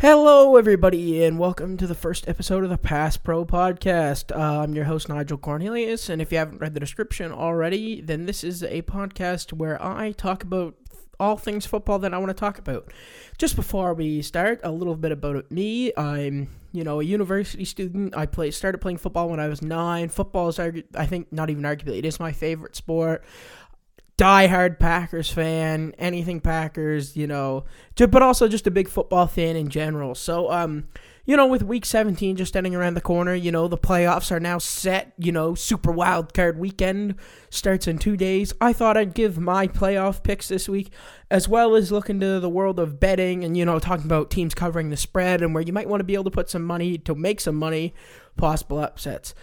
Hello, 0.00 0.56
everybody, 0.56 1.24
and 1.24 1.38
welcome 1.38 1.78
to 1.78 1.86
the 1.86 1.94
first 1.94 2.28
episode 2.28 2.62
of 2.62 2.68
the 2.68 2.76
Pass 2.76 3.16
Pro 3.16 3.46
podcast. 3.46 4.30
Uh, 4.30 4.60
I'm 4.60 4.74
your 4.74 4.84
host, 4.84 5.08
Nigel 5.08 5.38
Cornelius, 5.38 6.10
and 6.10 6.20
if 6.20 6.30
you 6.30 6.36
haven't 6.36 6.60
read 6.60 6.74
the 6.74 6.80
description 6.80 7.32
already, 7.32 8.02
then 8.02 8.26
this 8.26 8.44
is 8.44 8.62
a 8.62 8.82
podcast 8.82 9.54
where 9.54 9.82
I 9.82 10.12
talk 10.12 10.42
about 10.42 10.74
all 11.18 11.38
things 11.38 11.64
football 11.64 11.98
that 12.00 12.12
I 12.12 12.18
want 12.18 12.28
to 12.28 12.34
talk 12.34 12.58
about. 12.58 12.92
Just 13.38 13.56
before 13.56 13.94
we 13.94 14.20
start, 14.20 14.60
a 14.62 14.70
little 14.70 14.96
bit 14.96 15.12
about 15.12 15.50
me. 15.50 15.94
I'm, 15.96 16.50
you 16.72 16.84
know, 16.84 17.00
a 17.00 17.04
university 17.04 17.64
student. 17.64 18.14
I 18.14 18.26
play 18.26 18.50
started 18.50 18.82
playing 18.82 18.98
football 18.98 19.30
when 19.30 19.40
I 19.40 19.48
was 19.48 19.62
nine. 19.62 20.10
Football 20.10 20.48
is, 20.48 20.60
I 20.60 21.06
think, 21.06 21.32
not 21.32 21.48
even 21.48 21.62
arguably, 21.62 22.00
it 22.00 22.04
is 22.04 22.20
my 22.20 22.32
favorite 22.32 22.76
sport 22.76 23.24
diehard 24.18 24.78
Packers 24.78 25.30
fan, 25.30 25.94
anything 25.98 26.40
Packers, 26.40 27.16
you 27.16 27.26
know, 27.26 27.64
but 27.96 28.22
also 28.22 28.48
just 28.48 28.66
a 28.66 28.70
big 28.70 28.88
football 28.88 29.26
fan 29.26 29.56
in 29.56 29.68
general. 29.68 30.14
So, 30.14 30.50
um, 30.50 30.88
you 31.26 31.36
know, 31.36 31.46
with 31.46 31.62
week 31.62 31.84
17 31.84 32.36
just 32.36 32.56
ending 32.56 32.74
around 32.74 32.94
the 32.94 33.00
corner, 33.00 33.34
you 33.34 33.52
know, 33.52 33.68
the 33.68 33.76
playoffs 33.76 34.30
are 34.30 34.40
now 34.40 34.58
set, 34.58 35.12
you 35.18 35.32
know, 35.32 35.54
super 35.54 35.90
wild 35.90 36.32
card 36.32 36.58
weekend 36.58 37.16
starts 37.50 37.86
in 37.86 37.98
two 37.98 38.16
days. 38.16 38.54
I 38.60 38.72
thought 38.72 38.96
I'd 38.96 39.12
give 39.12 39.36
my 39.36 39.66
playoff 39.66 40.22
picks 40.22 40.48
this 40.48 40.68
week, 40.68 40.92
as 41.30 41.48
well 41.48 41.74
as 41.74 41.92
look 41.92 42.08
into 42.08 42.40
the 42.40 42.48
world 42.48 42.78
of 42.78 43.00
betting 43.00 43.44
and, 43.44 43.56
you 43.56 43.64
know, 43.64 43.78
talking 43.78 44.06
about 44.06 44.30
teams 44.30 44.54
covering 44.54 44.88
the 44.88 44.96
spread 44.96 45.42
and 45.42 45.52
where 45.52 45.64
you 45.64 45.72
might 45.72 45.88
want 45.88 46.00
to 46.00 46.04
be 46.04 46.14
able 46.14 46.24
to 46.24 46.30
put 46.30 46.48
some 46.48 46.62
money 46.62 46.96
to 46.96 47.14
make 47.14 47.40
some 47.40 47.56
money, 47.56 47.92
possible 48.36 48.78
upsets. 48.78 49.34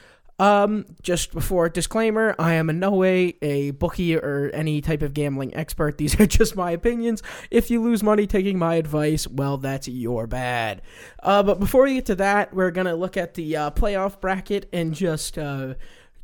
Um, 0.43 0.85
just 1.01 1.31
before 1.31 1.69
disclaimer, 1.69 2.35
I 2.37 2.55
am 2.55 2.69
in 2.69 2.77
no 2.77 2.91
way 2.91 3.35
a 3.41 3.71
bookie 3.71 4.17
or 4.17 4.51
any 4.53 4.81
type 4.81 5.01
of 5.01 5.13
gambling 5.13 5.55
expert. 5.55 5.97
These 5.97 6.19
are 6.19 6.27
just 6.27 6.57
my 6.57 6.71
opinions. 6.71 7.23
If 7.49 7.71
you 7.71 7.81
lose 7.81 8.03
money 8.03 8.27
taking 8.27 8.59
my 8.59 8.75
advice, 8.75 9.25
well, 9.25 9.55
that's 9.55 9.87
your 9.87 10.27
bad. 10.27 10.81
Uh, 11.21 11.43
but 11.43 11.61
before 11.61 11.83
we 11.83 11.93
get 11.93 12.07
to 12.07 12.15
that, 12.15 12.53
we're 12.53 12.71
gonna 12.71 12.93
look 12.93 13.15
at 13.15 13.35
the 13.35 13.55
uh, 13.55 13.71
playoff 13.71 14.19
bracket 14.19 14.67
and 14.73 14.93
just 14.93 15.37
uh, 15.37 15.75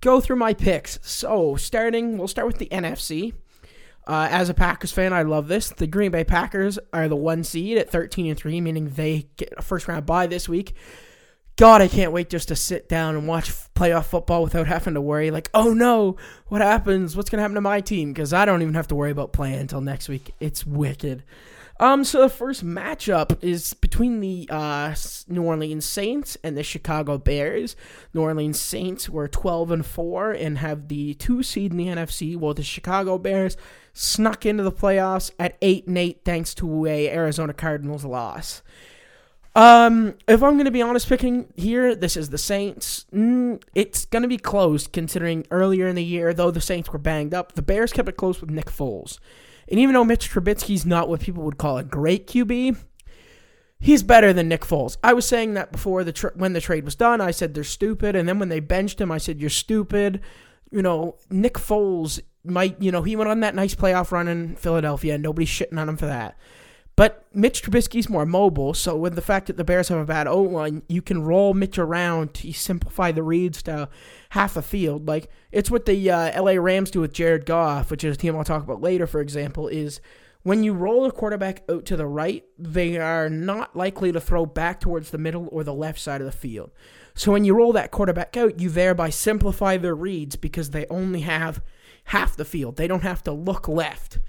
go 0.02 0.20
through 0.20 0.36
my 0.36 0.54
picks. 0.54 1.00
So, 1.02 1.56
starting, 1.56 2.18
we'll 2.18 2.28
start 2.28 2.48
with 2.48 2.58
the 2.58 2.68
NFC. 2.74 3.32
Uh, 4.06 4.28
as 4.30 4.50
a 4.50 4.54
Packers 4.54 4.92
fan, 4.92 5.14
I 5.14 5.22
love 5.22 5.48
this. 5.48 5.70
The 5.70 5.88
Green 5.88 6.12
Bay 6.12 6.26
Packers 6.26 6.78
are 6.92 7.08
the 7.08 7.16
one 7.16 7.46
seed 7.46 7.78
at 7.78 7.90
13 7.90 8.26
and 8.26 8.38
3, 8.38 8.60
meaning 8.60 8.90
they 8.90 9.30
get 9.38 9.54
a 9.56 9.62
first 9.62 9.88
round 9.88 10.06
bye 10.06 10.28
this 10.28 10.50
week. 10.50 10.76
God, 11.60 11.82
I 11.82 11.90
can't 11.90 12.14
wait 12.14 12.30
just 12.30 12.48
to 12.48 12.56
sit 12.56 12.88
down 12.88 13.18
and 13.18 13.28
watch 13.28 13.52
playoff 13.74 14.06
football 14.06 14.44
without 14.44 14.68
having 14.68 14.94
to 14.94 15.02
worry, 15.02 15.30
like, 15.30 15.50
oh 15.54 15.74
no, 15.74 16.16
what 16.48 16.62
happens? 16.62 17.18
What's 17.18 17.30
going 17.30 17.40
to 17.40 17.42
happen 17.42 17.56
to 17.56 17.60
my 17.60 17.82
team? 17.82 18.14
Because 18.14 18.32
I 18.32 18.46
don't 18.46 18.62
even 18.62 18.76
have 18.76 18.88
to 18.88 18.96
worry 18.96 19.12
about 19.12 19.34
playing 19.34 19.60
until 19.60 19.82
next 19.82 20.08
week. 20.08 20.34
It's 20.40 20.66
wicked. 20.66 21.22
Um, 21.78 22.06
so 22.06 22.22
the 22.22 22.30
first 22.30 22.66
matchup 22.66 23.44
is 23.44 23.74
between 23.74 24.22
the 24.22 24.48
uh, 24.50 24.96
New 25.28 25.44
Orleans 25.44 25.86
Saints 25.86 26.38
and 26.46 26.56
the 26.56 26.64
Chicago 26.64 27.18
Bears. 27.18 27.76
New 28.14 28.22
Orleans 28.22 28.58
Saints 28.58 29.10
were 29.10 29.28
12 29.28 29.72
and 29.72 29.86
4 29.86 30.32
and 30.32 30.60
have 30.60 30.88
the 30.88 31.14
two 31.16 31.44
seed 31.44 31.72
in 31.72 31.78
the 31.78 31.88
NFC, 31.88 32.38
while 32.38 32.54
the 32.54 32.64
Chicago 32.64 33.18
Bears 33.18 33.58
snuck 33.92 34.46
into 34.46 34.64
the 34.64 34.72
playoffs 34.72 35.32
at 35.38 35.58
8 35.62 35.88
and 35.88 35.98
8 35.98 36.22
thanks 36.24 36.54
to 36.54 36.86
a 36.86 37.10
Arizona 37.10 37.54
Cardinals 37.54 38.06
loss. 38.06 38.62
Um, 39.56 40.16
if 40.28 40.44
I'm 40.44 40.54
going 40.54 40.66
to 40.66 40.72
be 40.72 40.82
honest 40.82 41.10
picking 41.10 41.52
here, 41.56 41.96
this 41.96 42.16
is 42.16 42.30
the 42.30 42.38
Saints. 42.38 43.06
Mm, 43.14 43.62
it's 43.74 44.06
going 44.06 44.22
to 44.22 44.28
be 44.30 44.38
close 44.38 44.88
considering 44.88 45.46
earlier 45.50 45.88
in 45.88 45.96
the 45.96 46.04
year, 46.04 46.34
though 46.34 46.52
the 46.52 46.62
Saints 46.62 46.92
were 46.92 47.00
banged 47.00 47.34
up, 47.34 47.54
the 47.54 47.62
Bears 47.62 47.92
kept 47.92 48.10
it 48.10 48.18
close 48.18 48.42
with 48.42 48.52
Nick 48.52 48.68
Foles. 48.68 49.20
And 49.68 49.80
even 49.80 49.94
though 49.94 50.06
Mitch 50.06 50.30
Trubisky's 50.30 50.86
not 50.86 51.10
what 51.10 51.22
people 51.22 51.44
would 51.44 51.58
call 51.58 51.78
a 51.78 51.84
great 51.84 52.28
QB, 52.28 52.78
he's 53.80 54.04
better 54.04 54.34
than 54.34 54.50
Nick 54.50 54.62
Foles. 54.62 54.98
I 55.04 55.14
was 55.14 55.28
saying 55.28 55.54
that 55.56 55.72
before 55.72 56.04
the 56.04 56.32
when 56.36 56.54
the 56.54 56.62
trade 56.62 56.86
was 56.86 56.96
done. 56.96 57.22
I 57.22 57.32
said 57.32 57.54
they're 57.54 57.64
stupid, 57.64 58.16
and 58.16 58.28
then 58.28 58.40
when 58.40 58.50
they 58.50 58.60
benched 58.60 59.02
him, 59.02 59.12
I 59.12 59.18
said 59.18 59.40
you're 59.40 59.50
stupid. 59.50 60.22
You 60.72 60.82
know, 60.82 61.18
Nick 61.30 61.56
Foles 61.56 62.20
might, 62.44 62.82
you 62.82 62.92
know, 62.92 63.02
he 63.02 63.16
went 63.16 63.30
on 63.30 63.40
that 63.42 63.56
nice 63.56 63.76
playoff 63.76 64.12
run 64.12 64.28
in 64.28 64.56
Philadelphia, 64.56 65.16
and 65.16 65.24
nobody's 65.24 65.50
shitting 65.50 65.80
on 65.80 65.90
him 65.90 65.98
for 65.98 66.06
that. 66.06 66.38
But 67.00 67.26
Mitch 67.34 67.64
Trubisky's 67.64 68.10
more 68.10 68.26
mobile, 68.26 68.74
so 68.74 68.94
with 68.98 69.16
the 69.16 69.22
fact 69.22 69.48
that 69.48 69.56
the 69.56 69.64
Bears 69.64 69.88
have 69.88 70.00
a 70.00 70.06
bad 70.06 70.28
O 70.28 70.42
line, 70.42 70.82
you 70.90 71.02
can 71.02 71.24
roll 71.24 71.54
Mitch 71.54 71.80
around 71.80 72.34
to 72.34 72.52
simplify 72.52 73.14
the 73.14 73.24
reads 73.24 73.64
to 73.64 73.88
half 74.32 74.58
a 74.58 74.62
field. 74.62 75.08
Like 75.08 75.30
it's 75.54 75.72
what 75.72 75.86
the 75.86 76.12
uh, 76.12 76.44
LA 76.44 76.56
Rams 76.60 76.92
do 76.92 77.00
with 77.00 77.14
Jared 77.14 77.46
Goff, 77.46 77.90
which 77.90 78.04
is 78.04 78.18
a 78.18 78.20
team 78.20 78.36
I'll 78.36 78.44
talk 78.44 78.64
about 78.64 78.82
later. 78.82 79.08
For 79.08 79.22
example, 79.22 79.70
is 79.70 80.02
when 80.44 80.66
you 80.66 80.74
roll 80.74 81.06
a 81.06 81.12
quarterback 81.14 81.64
out 81.70 81.86
to 81.86 81.96
the 81.96 82.06
right, 82.06 82.44
they 82.58 82.98
are 82.98 83.30
not 83.30 83.78
likely 83.78 84.12
to 84.12 84.20
throw 84.20 84.46
back 84.46 84.82
towards 84.82 85.12
the 85.12 85.18
middle 85.18 85.48
or 85.54 85.64
the 85.64 85.74
left 85.74 86.02
side 86.02 86.20
of 86.20 86.26
the 86.26 86.34
field. 86.34 86.70
So 87.16 87.32
when 87.32 87.46
you 87.46 87.56
roll 87.56 87.72
that 87.72 87.92
quarterback 87.92 88.36
out, 88.36 88.60
you 88.60 88.70
thereby 88.70 89.10
simplify 89.10 89.78
their 89.78 89.96
reads 89.96 90.36
because 90.36 90.72
they 90.72 90.86
only 90.88 91.22
have 91.22 91.62
half 92.04 92.36
the 92.36 92.44
field. 92.44 92.76
They 92.76 92.88
don't 92.88 93.04
have 93.04 93.24
to 93.24 93.32
look 93.32 93.70
left. 93.70 94.20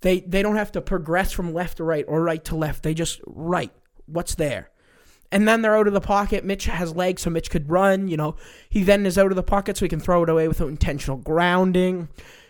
They 0.00 0.20
they 0.20 0.42
don't 0.42 0.56
have 0.56 0.72
to 0.72 0.80
progress 0.80 1.32
from 1.32 1.54
left 1.54 1.78
to 1.78 1.84
right 1.84 2.04
or 2.08 2.22
right 2.22 2.44
to 2.44 2.56
left. 2.56 2.82
They 2.82 2.94
just 2.94 3.20
right. 3.26 3.72
What's 4.06 4.34
there? 4.34 4.70
And 5.32 5.48
then 5.48 5.62
they're 5.62 5.76
out 5.76 5.88
of 5.88 5.92
the 5.92 6.00
pocket. 6.00 6.44
Mitch 6.44 6.66
has 6.66 6.94
legs, 6.94 7.22
so 7.22 7.30
Mitch 7.30 7.50
could 7.50 7.68
run. 7.68 8.08
You 8.08 8.16
know, 8.16 8.36
he 8.68 8.82
then 8.82 9.06
is 9.06 9.18
out 9.18 9.32
of 9.32 9.36
the 9.36 9.42
pocket, 9.42 9.76
so 9.76 9.84
he 9.84 9.88
can 9.88 10.00
throw 10.00 10.22
it 10.22 10.28
away 10.28 10.46
without 10.46 10.68
intentional 10.68 11.16
grounding. 11.16 12.08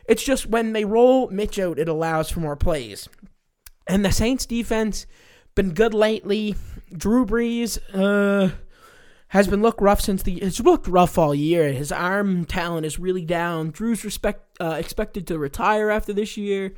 It's 0.09 0.23
just 0.23 0.47
when 0.47 0.73
they 0.73 0.85
roll 0.85 1.29
Mitch 1.31 1.59
out, 1.59 1.79
it 1.79 1.89
allows 1.89 2.31
for 2.31 2.41
more 2.41 2.57
plays. 2.57 3.09
And 3.89 4.05
the 4.05 4.13
Saints 4.13 4.47
defense 4.47 5.07
been 5.55 5.73
good 5.73 5.95
lately. 5.95 6.55
Drew 6.93 7.25
Brees 7.25 7.79
uh, 7.93 8.55
has 9.29 9.49
been 9.49 9.63
looked 9.63 9.81
rough 9.81 10.01
since 10.01 10.23
the. 10.23 10.35
It's 10.43 10.61
looked 10.61 10.87
rough 10.87 11.17
all 11.19 11.35
year. 11.35 11.73
His 11.73 11.91
arm 11.91 12.45
talent 12.45 12.87
is 12.87 12.99
really 12.99 13.25
down. 13.25 13.71
Drew's 13.71 14.05
respect 14.05 14.57
uh, 14.61 14.77
expected 14.79 15.27
to 15.29 15.39
retire 15.39 15.91
after 15.91 16.13
this 16.13 16.37
year 16.37 16.75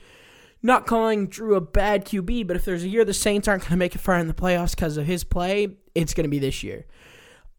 not 0.63 0.87
calling 0.87 1.27
Drew 1.27 1.55
a 1.55 1.61
bad 1.61 2.05
QB, 2.05 2.47
but 2.47 2.57
if 2.57 2.65
there's 2.65 2.85
a 2.85 2.89
year 2.89 3.05
the 3.05 3.15
Saints 3.15 3.47
aren't 3.47 3.63
going 3.63 3.71
to 3.71 3.77
make 3.77 3.95
it 3.95 4.01
far 4.01 4.19
in 4.19 4.29
the 4.29 4.35
playoffs 4.35 4.75
because 4.75 4.97
of 4.97 5.07
his 5.07 5.25
play, 5.25 5.77
it's 5.95 6.15
going 6.15 6.25
to 6.25 6.31
be 6.31 6.39
this 6.39 6.63
year. 6.63 6.87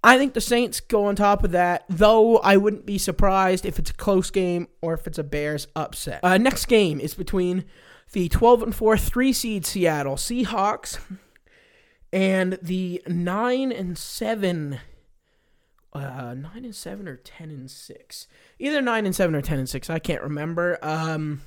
I 0.04 0.18
think 0.18 0.34
the 0.34 0.42
Saints 0.42 0.80
go 0.80 1.06
on 1.06 1.16
top 1.16 1.44
of 1.44 1.52
that, 1.52 1.84
though 1.90 2.38
I 2.38 2.58
wouldn't 2.58 2.86
be 2.86 2.98
surprised 2.98 3.66
if 3.66 3.80
it's 3.80 3.90
a 3.92 3.96
close 3.96 4.32
game 4.32 4.68
or 4.82 4.94
if 4.94 5.08
it's 5.08 5.18
a 5.18 5.24
Bears 5.24 5.68
upset. 5.76 6.22
Uh, 6.24 6.38
next 6.38 6.66
game 6.68 7.00
is 7.00 7.14
between 7.14 7.66
the 8.14 8.30
12 8.30 8.64
and 8.64 8.76
4 8.76 8.98
three 8.98 9.34
seed 9.34 9.66
Seattle 9.66 10.16
Seahawks 10.16 11.00
and 12.12 12.58
the 12.62 13.02
9 13.08 13.72
and 13.72 13.98
7 13.98 14.80
uh 15.94 16.34
9 16.36 16.50
and 16.56 16.76
7 16.76 17.08
or 17.08 17.16
10 17.18 17.50
and 17.50 17.72
6 17.72 18.28
either 18.60 18.82
9 18.82 19.06
and 19.06 19.16
7 19.16 19.36
or 19.36 19.42
10 19.42 19.60
and 19.60 19.70
6 19.70 19.90
i 19.90 20.00
can't 20.00 20.22
remember 20.22 20.78
um 20.82 21.42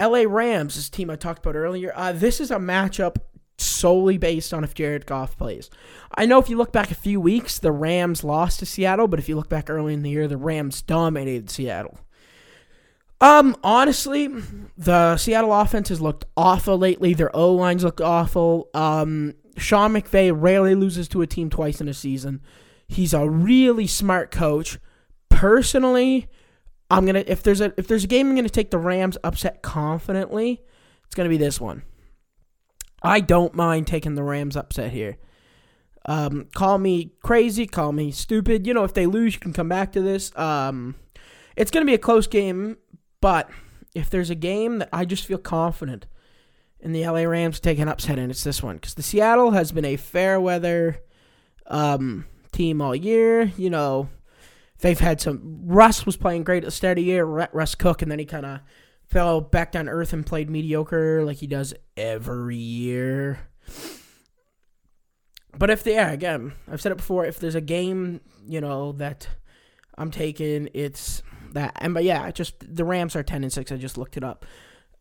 LA 0.00 0.24
Rams, 0.26 0.76
this 0.76 0.88
team 0.88 1.10
I 1.10 1.16
talked 1.16 1.44
about 1.44 1.56
earlier, 1.56 1.92
uh, 1.94 2.12
this 2.12 2.40
is 2.40 2.50
a 2.50 2.56
matchup 2.56 3.16
solely 3.58 4.16
based 4.16 4.54
on 4.54 4.64
if 4.64 4.74
Jared 4.74 5.06
Goff 5.06 5.36
plays. 5.36 5.68
I 6.14 6.26
know 6.26 6.38
if 6.38 6.48
you 6.48 6.56
look 6.56 6.72
back 6.72 6.90
a 6.90 6.94
few 6.94 7.20
weeks, 7.20 7.58
the 7.58 7.72
Rams 7.72 8.24
lost 8.24 8.60
to 8.60 8.66
Seattle, 8.66 9.08
but 9.08 9.18
if 9.18 9.28
you 9.28 9.36
look 9.36 9.48
back 9.48 9.68
early 9.68 9.94
in 9.94 10.02
the 10.02 10.10
year, 10.10 10.26
the 10.26 10.36
Rams 10.36 10.82
dominated 10.82 11.50
Seattle. 11.50 11.98
Um, 13.20 13.54
honestly, 13.62 14.28
the 14.78 15.18
Seattle 15.18 15.52
offense 15.52 15.90
has 15.90 16.00
looked 16.00 16.24
awful 16.36 16.78
lately. 16.78 17.12
Their 17.12 17.34
O 17.36 17.52
lines 17.52 17.84
look 17.84 18.00
awful. 18.00 18.68
Um, 18.72 19.34
Sean 19.58 19.92
McVay 19.92 20.32
rarely 20.34 20.74
loses 20.74 21.06
to 21.08 21.20
a 21.20 21.26
team 21.26 21.50
twice 21.50 21.82
in 21.82 21.88
a 21.88 21.94
season. 21.94 22.40
He's 22.88 23.12
a 23.12 23.28
really 23.28 23.86
smart 23.86 24.30
coach. 24.30 24.78
Personally, 25.28 26.28
I'm 26.90 27.06
gonna 27.06 27.24
if 27.26 27.42
there's 27.42 27.60
a 27.60 27.72
if 27.76 27.86
there's 27.86 28.04
a 28.04 28.08
game 28.08 28.28
I'm 28.28 28.36
gonna 28.36 28.48
take 28.48 28.70
the 28.70 28.78
Rams 28.78 29.16
upset 29.22 29.62
confidently, 29.62 30.60
it's 31.06 31.14
gonna 31.14 31.28
be 31.28 31.36
this 31.36 31.60
one. 31.60 31.82
I 33.02 33.20
don't 33.20 33.54
mind 33.54 33.86
taking 33.86 34.14
the 34.14 34.22
Rams 34.24 34.56
upset 34.56 34.90
here. 34.90 35.16
Um, 36.06 36.48
call 36.54 36.78
me 36.78 37.12
crazy, 37.22 37.66
call 37.66 37.92
me 37.92 38.10
stupid. 38.10 38.66
You 38.66 38.74
know, 38.74 38.84
if 38.84 38.94
they 38.94 39.06
lose, 39.06 39.34
you 39.34 39.40
can 39.40 39.52
come 39.52 39.68
back 39.68 39.92
to 39.92 40.02
this. 40.02 40.36
Um, 40.36 40.96
it's 41.56 41.70
gonna 41.70 41.86
be 41.86 41.94
a 41.94 41.98
close 41.98 42.26
game, 42.26 42.76
but 43.20 43.48
if 43.94 44.10
there's 44.10 44.30
a 44.30 44.34
game 44.34 44.78
that 44.78 44.88
I 44.92 45.04
just 45.04 45.26
feel 45.26 45.38
confident 45.38 46.06
in 46.80 46.92
the 46.92 47.06
LA 47.06 47.22
Rams 47.22 47.60
taking 47.60 47.88
upset 47.88 48.18
in, 48.18 48.30
it's 48.30 48.44
this 48.44 48.62
one 48.62 48.76
because 48.76 48.94
the 48.94 49.02
Seattle 49.02 49.52
has 49.52 49.70
been 49.70 49.84
a 49.84 49.96
fair 49.96 50.40
weather 50.40 50.98
um, 51.66 52.26
team 52.52 52.82
all 52.82 52.96
year. 52.96 53.52
You 53.56 53.70
know, 53.70 54.08
they've 54.80 54.98
had 54.98 55.20
some. 55.20 55.62
Russ 55.64 56.06
was 56.06 56.16
playing 56.16 56.44
great 56.44 56.64
at 56.64 56.72
the 56.72 57.02
year, 57.02 57.24
Russ 57.24 57.74
Cook, 57.74 58.02
and 58.02 58.10
then 58.10 58.18
he 58.18 58.24
kind 58.24 58.46
of 58.46 58.60
fell 59.06 59.40
back 59.40 59.72
down 59.72 59.88
earth 59.88 60.12
and 60.12 60.24
played 60.24 60.48
mediocre 60.48 61.24
like 61.24 61.38
he 61.38 61.46
does 61.46 61.74
every 61.96 62.56
year. 62.56 63.40
But 65.58 65.70
if 65.70 65.82
they, 65.82 65.94
yeah, 65.94 66.10
again, 66.10 66.52
I've 66.70 66.80
said 66.80 66.92
it 66.92 66.98
before, 66.98 67.26
if 67.26 67.38
there's 67.38 67.56
a 67.56 67.60
game, 67.60 68.20
you 68.46 68.60
know, 68.60 68.92
that 68.92 69.28
I'm 69.98 70.10
taking, 70.10 70.68
it's 70.74 71.22
that. 71.52 71.72
And 71.76 71.92
but 71.92 72.04
yeah, 72.04 72.30
just 72.30 72.54
the 72.74 72.84
Rams 72.84 73.16
are 73.16 73.22
10 73.22 73.42
and 73.42 73.52
6. 73.52 73.72
I 73.72 73.76
just 73.76 73.98
looked 73.98 74.16
it 74.16 74.24
up. 74.24 74.46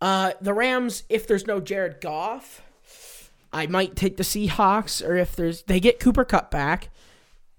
Uh, 0.01 0.31
the 0.41 0.53
Rams, 0.53 1.03
if 1.09 1.27
there's 1.27 1.45
no 1.45 1.59
Jared 1.59 2.01
Goff, 2.01 2.61
I 3.53 3.67
might 3.67 3.95
take 3.95 4.17
the 4.17 4.23
Seahawks, 4.23 5.07
or 5.07 5.15
if 5.15 5.35
there's 5.35 5.63
they 5.63 5.79
get 5.79 5.99
Cooper 5.99 6.25
Kupp 6.25 6.51
back 6.51 6.89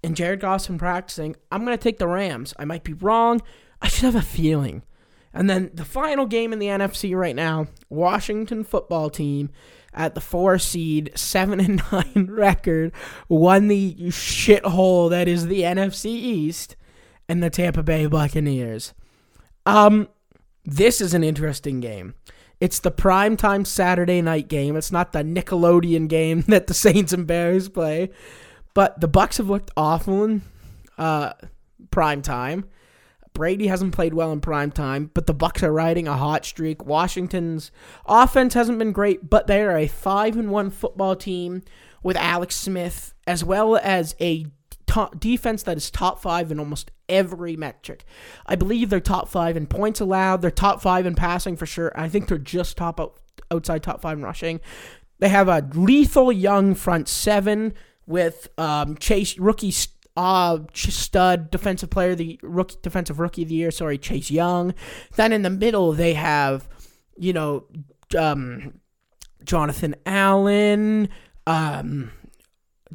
and 0.03 0.15
Jared 0.15 0.39
Goff's 0.39 0.67
been 0.67 0.77
practicing, 0.77 1.35
I'm 1.51 1.63
gonna 1.63 1.77
take 1.77 1.97
the 1.97 2.07
Rams. 2.07 2.53
I 2.57 2.65
might 2.65 2.83
be 2.83 2.93
wrong. 2.93 3.41
I 3.81 3.87
should 3.87 4.05
have 4.05 4.15
a 4.15 4.21
feeling. 4.21 4.83
And 5.33 5.49
then 5.49 5.71
the 5.73 5.85
final 5.85 6.25
game 6.25 6.51
in 6.51 6.59
the 6.59 6.67
NFC 6.67 7.15
right 7.15 7.35
now, 7.35 7.67
Washington 7.89 8.63
football 8.63 9.09
team 9.09 9.49
at 9.93 10.15
the 10.15 10.21
four 10.21 10.57
seed, 10.59 11.11
seven 11.15 11.59
and 11.59 11.81
nine 11.91 12.27
record, 12.29 12.91
won 13.29 13.67
the 13.67 13.95
shithole 14.09 15.09
that 15.09 15.27
is 15.27 15.47
the 15.47 15.61
NFC 15.61 16.05
East, 16.05 16.75
and 17.29 17.41
the 17.41 17.49
Tampa 17.49 17.83
Bay 17.83 18.07
Buccaneers. 18.07 18.93
Um, 19.65 20.09
this 20.65 21.01
is 21.01 21.13
an 21.13 21.23
interesting 21.23 21.79
game. 21.79 22.15
It's 22.59 22.79
the 22.79 22.91
primetime 22.91 23.65
Saturday 23.65 24.21
night 24.21 24.47
game. 24.47 24.75
It's 24.75 24.91
not 24.91 25.13
the 25.13 25.23
Nickelodeon 25.23 26.07
game 26.07 26.41
that 26.47 26.67
the 26.67 26.73
Saints 26.73 27.13
and 27.13 27.25
Bears 27.25 27.69
play. 27.69 28.11
But 28.73 28.99
the 28.99 29.07
Bucks 29.07 29.37
have 29.37 29.49
looked 29.49 29.71
awful 29.75 30.23
in 30.23 30.41
uh, 30.97 31.33
prime 31.89 32.21
time. 32.21 32.65
Brady 33.33 33.67
hasn't 33.67 33.95
played 33.95 34.13
well 34.13 34.31
in 34.31 34.41
prime 34.41 34.71
time, 34.71 35.09
but 35.13 35.25
the 35.25 35.33
Bucks 35.33 35.63
are 35.63 35.71
riding 35.71 36.07
a 36.07 36.17
hot 36.17 36.45
streak. 36.45 36.85
Washington's 36.85 37.71
offense 38.05 38.53
hasn't 38.53 38.79
been 38.79 38.91
great, 38.91 39.29
but 39.29 39.47
they 39.47 39.61
are 39.61 39.77
a 39.77 39.87
five 39.87 40.35
and 40.35 40.51
one 40.51 40.69
football 40.69 41.15
team 41.15 41.63
with 42.03 42.17
Alex 42.17 42.55
Smith, 42.55 43.13
as 43.25 43.43
well 43.43 43.77
as 43.77 44.15
a 44.19 44.45
defense 45.17 45.63
that 45.63 45.77
is 45.77 45.89
top 45.89 46.21
five 46.21 46.51
in 46.51 46.59
almost 46.59 46.91
every 47.07 47.55
metric. 47.55 48.03
I 48.45 48.55
believe 48.55 48.89
they're 48.89 48.99
top 48.99 49.29
five 49.29 49.55
in 49.55 49.67
points 49.67 50.01
allowed. 50.01 50.41
They're 50.41 50.51
top 50.51 50.81
five 50.81 51.05
in 51.05 51.15
passing 51.15 51.55
for 51.55 51.65
sure. 51.65 51.91
I 51.95 52.09
think 52.09 52.27
they're 52.27 52.37
just 52.37 52.75
top 52.75 52.99
out, 52.99 53.17
outside 53.49 53.83
top 53.83 54.01
five 54.01 54.17
in 54.17 54.23
rushing. 54.23 54.59
They 55.19 55.29
have 55.29 55.47
a 55.47 55.65
lethal 55.73 56.31
young 56.31 56.75
front 56.75 57.07
seven 57.07 57.73
with 58.11 58.49
um, 58.57 58.97
Chase 58.97 59.39
rookie 59.39 59.73
uh, 60.17 60.59
stud 60.73 61.49
defensive 61.49 61.89
player, 61.89 62.15
the 62.15 62.39
rookie 62.43 62.77
defensive 62.81 63.19
rookie 63.19 63.43
of 63.43 63.49
the 63.49 63.55
year. 63.55 63.71
Sorry, 63.71 63.97
Chase 63.97 64.29
Young. 64.29 64.73
Then 65.15 65.31
in 65.31 65.41
the 65.41 65.49
middle 65.49 65.93
they 65.93 66.13
have, 66.13 66.67
you 67.17 67.33
know, 67.33 67.65
um, 68.17 68.79
Jonathan 69.43 69.95
Allen, 70.05 71.09
um, 71.47 72.11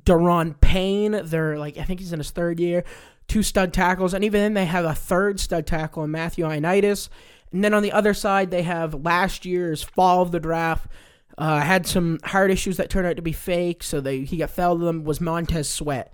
Da'Ron 0.01 0.61
Payne. 0.61 1.21
They're 1.25 1.59
like 1.59 1.79
I 1.79 1.85
think 1.85 2.01
he's 2.01 2.13
in 2.13 2.21
his 2.21 2.31
third 2.31 2.61
year. 2.61 2.85
Two 3.29 3.43
stud 3.43 3.73
tackles, 3.73 4.15
and 4.15 4.23
even 4.23 4.41
then 4.41 4.55
they 4.55 4.67
have 4.67 4.85
a 4.85 4.95
third 4.95 5.41
stud 5.41 5.67
tackle 5.67 6.05
in 6.05 6.11
Matthew 6.13 6.45
Ioannidis. 6.45 7.09
And 7.53 7.65
then 7.65 7.75
on 7.75 7.83
the 7.83 7.93
other 7.93 8.15
side 8.15 8.51
they 8.51 8.63
have 8.63 9.05
last 9.05 9.45
year's 9.45 9.83
fall 9.83 10.23
of 10.23 10.31
the 10.31 10.41
draft. 10.41 10.89
Uh, 11.39 11.61
had 11.61 11.87
some 11.87 12.19
heart 12.25 12.51
issues 12.51 12.79
that 12.79 12.89
turned 12.89 13.07
out 13.07 13.17
to 13.17 13.23
be 13.23 13.33
fake, 13.33 13.83
so 13.83 14.01
they 14.01 14.21
he 14.21 14.39
got 14.39 14.51
felled 14.51 14.81
to 14.81 14.87
them. 14.87 15.05
Was 15.05 15.21
Montez 15.21 15.69
Sweat? 15.69 16.13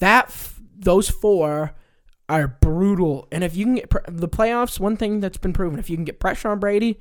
That 0.00 0.26
f- 0.26 0.60
those 0.76 1.08
four 1.08 1.74
are 2.28 2.48
brutal. 2.48 3.28
And 3.30 3.44
if 3.44 3.54
you 3.54 3.66
can 3.66 3.76
get 3.76 3.90
pr- 3.90 3.98
the 4.08 4.28
playoffs, 4.28 4.80
one 4.80 4.96
thing 4.96 5.20
that's 5.20 5.38
been 5.38 5.52
proven: 5.52 5.78
if 5.78 5.88
you 5.88 5.96
can 5.96 6.04
get 6.04 6.18
pressure 6.18 6.48
on 6.48 6.58
Brady, 6.58 6.98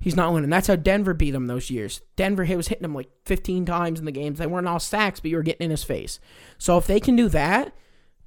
he's 0.00 0.16
not 0.16 0.32
winning. 0.32 0.48
That's 0.48 0.68
how 0.68 0.76
Denver 0.76 1.12
beat 1.12 1.34
him 1.34 1.46
those 1.46 1.70
years. 1.70 2.00
Denver 2.16 2.44
was 2.56 2.68
hitting 2.68 2.84
him 2.84 2.94
like 2.94 3.10
15 3.26 3.66
times 3.66 3.98
in 3.98 4.06
the 4.06 4.12
games. 4.12 4.38
They 4.38 4.46
weren't 4.46 4.68
all 4.68 4.80
sacks, 4.80 5.20
but 5.20 5.30
you 5.30 5.36
were 5.36 5.42
getting 5.42 5.66
in 5.66 5.70
his 5.70 5.84
face. 5.84 6.18
So 6.56 6.78
if 6.78 6.86
they 6.86 6.98
can 6.98 7.14
do 7.14 7.28
that, 7.28 7.74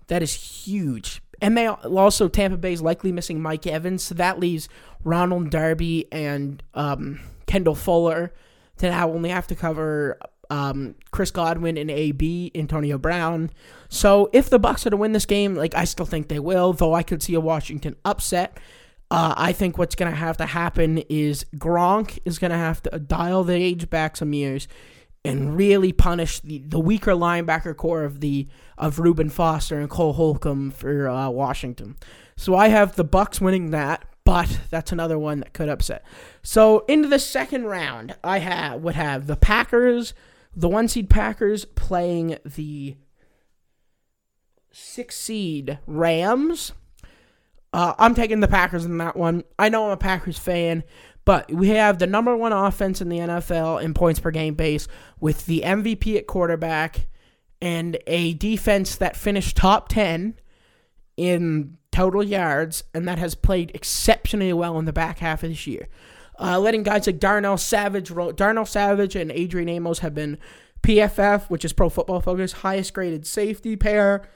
that 0.08 0.22
is 0.22 0.34
huge. 0.34 1.22
And 1.42 1.58
they 1.58 1.68
also 1.68 2.28
Tampa 2.28 2.58
Bay's 2.58 2.82
likely 2.82 3.12
missing 3.12 3.42
Mike 3.42 3.68
Evans, 3.68 4.04
so 4.04 4.16
that 4.16 4.40
leaves 4.40 4.70
Ronald 5.04 5.50
Darby 5.50 6.08
and 6.12 6.64
um, 6.74 7.20
Kendall 7.46 7.76
Fuller 7.76 8.32
to 8.78 8.90
now 8.90 9.10
only 9.10 9.30
have 9.30 9.48
to 9.48 9.56
cover 9.56 10.20
um, 10.50 10.96
Chris 11.12 11.32
Godwin 11.32 11.78
and 11.78 11.90
AB, 11.90 12.52
Antonio 12.56 12.98
Brown. 12.98 13.50
So 13.90 14.30
if 14.34 14.50
the 14.50 14.60
Bucks 14.60 14.86
are 14.86 14.90
to 14.90 14.98
win 14.98 15.14
this 15.14 15.26
game, 15.26 15.56
like 15.56 15.76
I 15.76 15.86
still 15.86 16.06
think 16.06 16.28
they 16.28 16.40
will, 16.40 16.74
though 16.74 16.94
I 16.94 17.04
could 17.04 17.24
see 17.24 17.34
a 17.34 17.40
Washington 17.40 17.96
upset. 18.06 18.60
Uh, 19.12 19.34
I 19.38 19.54
think 19.54 19.78
what's 19.78 19.96
going 19.96 20.12
to 20.12 20.18
have 20.18 20.38
to 20.38 20.46
happen 20.46 20.98
is 21.10 21.46
Gronk 21.56 22.20
is 22.26 22.40
going 22.40 22.52
to 22.52 22.58
have 22.58 22.82
to 22.84 23.00
dial 23.00 23.44
the 23.44 23.54
age 23.54 23.90
back 23.90 24.18
some 24.18 24.34
years 24.34 24.68
and 25.24 25.56
really 25.56 25.92
punish 25.92 26.40
the, 26.42 26.60
the 26.60 26.80
weaker 26.80 27.12
linebacker 27.12 27.76
corps 27.76 28.04
of 28.04 28.20
the 28.20 28.48
of 28.78 29.00
Reuben 29.00 29.30
Foster 29.30 29.80
and 29.80 29.90
Cole 29.90 30.14
Holcomb 30.14 30.72
for 30.72 31.08
uh, 31.08 31.30
Washington. 31.30 31.98
So 32.36 32.56
I 32.56 32.68
have 32.68 32.96
the 32.96 33.04
Bucks 33.04 33.40
winning 33.40 33.72
that, 33.72 34.06
but 34.26 34.60
that's 34.72 34.92
another 34.92 35.18
one 35.18 35.40
that 35.40 35.54
could 35.54 35.70
upset. 35.70 36.04
So 36.42 36.84
into 36.88 37.08
the 37.08 37.20
second 37.20 37.66
round, 37.66 38.16
I 38.24 38.40
have 38.40 38.82
would 38.82 38.96
have 38.96 39.28
the 39.28 39.38
Packers, 39.38 40.14
the 40.54 40.68
one 40.68 40.90
seed 40.90 41.10
Packers 41.10 41.64
playing 41.64 42.38
the 42.44 42.98
six 44.72 45.16
seed 45.16 45.80
Rams. 45.86 46.74
Uh, 47.72 47.94
I'm 47.98 48.16
taking 48.16 48.40
the 48.40 48.48
Packers 48.48 48.84
in 48.84 48.98
that 48.98 49.16
one. 49.16 49.44
I 49.60 49.70
know 49.70 49.86
I'm 49.86 49.92
a 49.92 49.98
Packers 49.98 50.40
fan, 50.40 50.84
but 51.24 51.52
we 51.52 51.70
have 51.70 52.00
the 52.00 52.08
number 52.08 52.36
one 52.36 52.54
offense 52.54 53.02
in 53.02 53.10
the 53.10 53.20
NFL 53.20 53.84
in 53.84 53.94
points 53.94 54.20
per 54.20 54.32
game 54.32 54.56
base 54.56 54.88
with 55.20 55.46
the 55.46 55.62
MVP 55.62 56.18
at 56.18 56.26
quarterback 56.26 57.08
and 57.62 57.98
a 58.08 58.34
defense 58.34 58.96
that 58.96 59.16
finished 59.16 59.58
top 59.58 59.90
10 59.90 60.40
in 61.18 61.78
total 61.96 62.22
yards, 62.22 62.84
and 62.94 63.08
that 63.08 63.18
has 63.18 63.36
played 63.36 63.72
exceptionally 63.74 64.52
well 64.52 64.78
in 64.78 64.84
the 64.84 64.92
back 64.92 65.20
half 65.20 65.44
of 65.44 65.50
this 65.50 65.66
year. 65.66 65.88
Uh, 66.38 66.60
letting 66.60 66.84
guys 66.84 67.08
like 67.08 67.20
Darnell 67.20 67.58
Savage, 67.58 68.12
Darnell 68.36 68.66
Savage, 68.66 69.16
and 69.16 69.32
Adrian 69.32 69.70
Amos 69.70 70.00
have 70.00 70.14
been 70.14 70.38
PFF, 70.84 71.50
which 71.50 71.64
is 71.64 71.72
Pro 71.72 71.88
Football 71.88 72.20
Focus, 72.20 72.52
highest 72.52 72.94
graded 72.94 73.26
safety 73.26 73.78
pair 73.78 74.28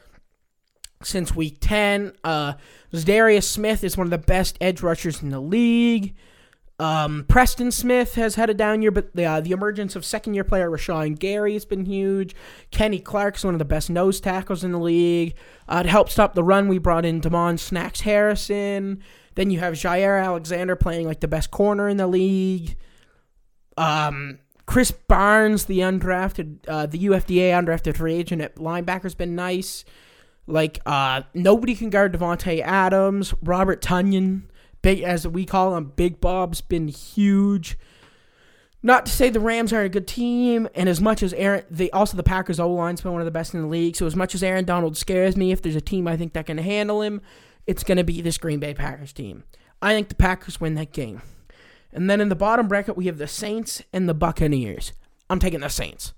since 1.03 1.35
week 1.35 1.57
10. 1.59 2.13
Uh, 2.23 2.53
Darius 2.94 3.50
Smith 3.50 3.83
is 3.83 3.97
one 3.97 4.07
of 4.07 4.11
the 4.11 4.17
best 4.17 4.57
edge 4.61 4.81
rushers 4.81 5.21
in 5.21 5.29
the 5.29 5.41
league. 5.41 6.15
Um, 6.80 7.26
Preston 7.28 7.72
Smith 7.72 8.16
has 8.16 8.36
had 8.36 8.50
a 8.50 8.54
down 8.54 8.81
year, 8.81 8.92
but 8.92 9.14
the, 9.14 9.26
uh, 9.26 9.42
the 9.42 9.52
emergence 9.52 9.98
of 9.98 10.06
second 10.06 10.34
year 10.34 10.46
player 10.46 10.70
Rashan 10.72 11.20
Gary 11.20 11.54
has 11.54 11.66
been 11.66 11.86
huge. 11.86 12.34
Kenny 12.72 13.00
Clark's 13.00 13.44
one 13.44 13.54
of 13.54 13.60
the 13.60 13.66
best 13.66 13.90
nose 13.90 14.22
tackles 14.22 14.64
in 14.64 14.72
the 14.72 14.80
league. 14.80 15.36
Uh, 15.68 15.84
to 15.84 15.90
help 15.90 16.10
stop 16.10 16.36
the 16.36 16.44
run, 16.44 16.70
we 16.70 16.78
brought 16.78 17.04
in 17.04 17.20
Damon 17.20 17.58
Snacks 17.58 18.02
Harrison. 18.02 19.04
Then 19.36 19.52
you 19.52 19.60
have 19.60 19.74
Jaire 19.74 20.24
Alexander 20.24 20.78
playing 20.78 21.06
like 21.06 21.20
the 21.20 21.28
best 21.28 21.52
corner 21.52 21.90
in 21.90 21.98
the 21.98 22.08
league. 22.08 22.78
Um, 23.78 24.40
Krys 24.66 24.94
Barnes, 25.08 25.66
the 25.66 25.80
undrafted, 25.80 26.60
uh, 26.68 26.86
the 26.86 27.06
UFDA 27.06 27.52
undrafted 27.52 27.98
free 27.98 28.14
agent 28.14 28.42
at 28.42 28.56
linebacker's 28.56 29.16
been 29.16 29.36
nice. 29.36 29.83
Like 30.48 30.80
uh, 30.86 31.24
nobody 31.33 31.76
can 31.76 31.90
guard 31.90 32.14
Davante 32.14 32.62
Adams. 32.62 33.33
Robert 33.44 33.81
Tonyan 33.81 34.44
Big 34.81 35.02
as 35.02 35.28
we 35.28 35.45
call 35.45 35.76
him, 35.76 35.92
Big 35.95 36.21
Bob's 36.21 36.62
been 36.62 36.88
huge. 36.88 37.78
Not 38.81 39.06
to 39.07 39.12
say 39.12 39.30
the 39.30 39.42
Rams 39.42 39.74
are 39.74 39.81
a 39.81 39.90
good 39.90 40.07
team, 40.07 40.69
and 40.74 40.88
as 40.88 41.02
much 41.02 41.21
as 41.21 41.33
Aaron, 41.33 41.66
they 41.69 41.92
also 41.92 42.16
the 42.16 42.24
Packers 42.24 42.62
O 42.62 42.71
line's 42.71 43.02
been 43.02 43.12
one 43.12 43.21
of 43.21 43.26
the 43.26 43.31
best 43.31 43.54
in 43.54 43.62
the 43.62 43.68
league. 43.68 43.98
So 43.98 44.06
as 44.06 44.16
much 44.16 44.33
as 44.33 44.42
Aaron 44.42 44.64
Donald 44.64 44.95
scares 44.95 45.36
me, 45.36 45.52
if 45.52 45.62
there's 45.62 45.76
a 45.76 45.81
team 45.81 46.07
I 46.07 46.16
think 46.16 46.31
that 46.33 46.45
can 46.45 46.57
handle 46.57 47.02
him, 47.02 47.21
it's 47.68 47.83
going 47.83 47.98
to 47.98 48.06
be 48.06 48.21
this 48.21 48.38
Green 48.38 48.59
Bay 48.59 48.74
Packers 48.74 49.12
team. 49.12 49.44
I 49.81 49.94
think 49.94 50.07
the 50.07 50.16
Packers 50.16 50.62
win 50.62 50.76
that 50.76 50.94
game. 50.94 51.21
And 51.92 52.09
then 52.09 52.21
in 52.21 52.30
the 52.30 52.36
bottom 52.36 52.68
bracket, 52.68 52.95
we 52.95 53.07
have 53.07 53.18
the 53.18 53.28
Saints 53.28 53.81
and 53.92 54.07
the 54.07 54.14
Buccaneers. 54.14 54.94
I'm 55.30 55.40
taking 55.40 55.59
the 55.59 55.69
Saints. 55.69 56.14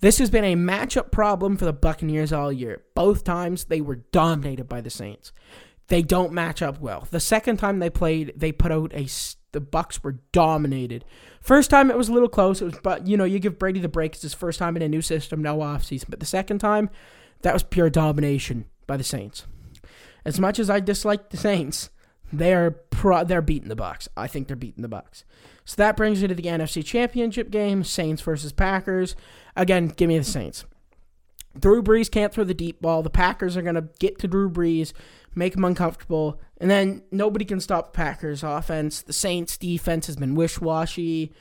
This 0.00 0.18
has 0.18 0.28
been 0.28 0.44
a 0.44 0.54
matchup 0.54 1.10
problem 1.10 1.56
for 1.56 1.64
the 1.64 1.72
Buccaneers 1.72 2.32
all 2.32 2.52
year. 2.52 2.82
Both 2.94 3.24
times 3.24 3.64
they 3.64 3.80
were 3.80 3.96
dominated 3.96 4.68
by 4.68 4.82
the 4.82 4.90
Saints 4.90 5.32
they 5.88 6.02
don't 6.02 6.32
match 6.32 6.62
up 6.62 6.80
well. 6.80 7.06
The 7.10 7.20
second 7.20 7.58
time 7.58 7.78
they 7.78 7.90
played, 7.90 8.32
they 8.36 8.52
put 8.52 8.72
out 8.72 8.92
a 8.94 9.06
the 9.52 9.60
Bucks 9.60 10.02
were 10.04 10.18
dominated. 10.32 11.04
First 11.40 11.70
time 11.70 11.90
it 11.90 11.96
was 11.96 12.10
a 12.10 12.12
little 12.12 12.28
close. 12.28 12.60
It 12.60 12.66
was, 12.66 12.78
but 12.82 13.06
you 13.06 13.16
know, 13.16 13.24
you 13.24 13.38
give 13.38 13.58
Brady 13.58 13.80
the 13.80 13.88
break. 13.88 14.12
It's 14.12 14.22
his 14.22 14.34
first 14.34 14.58
time 14.58 14.76
in 14.76 14.82
a 14.82 14.88
new 14.88 15.00
system, 15.00 15.40
no 15.40 15.58
offseason. 15.58 16.10
But 16.10 16.20
the 16.20 16.26
second 16.26 16.58
time, 16.58 16.90
that 17.40 17.54
was 17.54 17.62
pure 17.62 17.88
domination 17.88 18.66
by 18.86 18.98
the 18.98 19.04
Saints. 19.04 19.46
As 20.26 20.38
much 20.38 20.58
as 20.58 20.68
I 20.68 20.80
dislike 20.80 21.30
the 21.30 21.38
Saints, 21.38 21.88
they're 22.30 22.70
pro, 22.70 23.24
they're 23.24 23.40
beating 23.40 23.68
the 23.68 23.76
Bucks. 23.76 24.08
I 24.16 24.26
think 24.26 24.46
they're 24.46 24.56
beating 24.56 24.82
the 24.82 24.88
Bucks. 24.88 25.24
So 25.64 25.76
that 25.76 25.96
brings 25.96 26.20
me 26.20 26.28
to 26.28 26.34
the 26.34 26.42
NFC 26.42 26.84
Championship 26.84 27.50
game: 27.50 27.82
Saints 27.82 28.20
versus 28.20 28.52
Packers. 28.52 29.16
Again, 29.56 29.88
give 29.88 30.08
me 30.08 30.18
the 30.18 30.24
Saints. 30.24 30.66
Drew 31.58 31.82
Brees 31.82 32.10
can't 32.10 32.32
throw 32.32 32.44
the 32.44 32.52
deep 32.52 32.82
ball. 32.82 33.02
The 33.02 33.08
Packers 33.08 33.56
are 33.56 33.62
going 33.62 33.76
to 33.76 33.88
get 33.98 34.18
to 34.18 34.28
Drew 34.28 34.50
Brees 34.50 34.92
make 35.36 35.54
them 35.54 35.64
uncomfortable, 35.64 36.40
and 36.58 36.70
then 36.70 37.02
nobody 37.12 37.44
can 37.44 37.60
stop 37.60 37.92
Packers 37.92 38.42
offense. 38.42 39.02
The 39.02 39.12
Saints 39.12 39.56
defense 39.56 40.06
has 40.06 40.16
been 40.16 40.34
wish 40.34 40.60
washy. 40.60 41.32